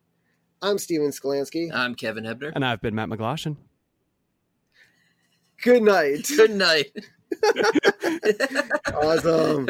[0.61, 1.73] I'm Steven Skolansky.
[1.73, 2.51] I'm Kevin Hebner.
[2.55, 3.57] And I've been Matt McGlashan.
[5.63, 6.27] Good night.
[6.27, 6.91] Good night.
[8.93, 9.65] awesome.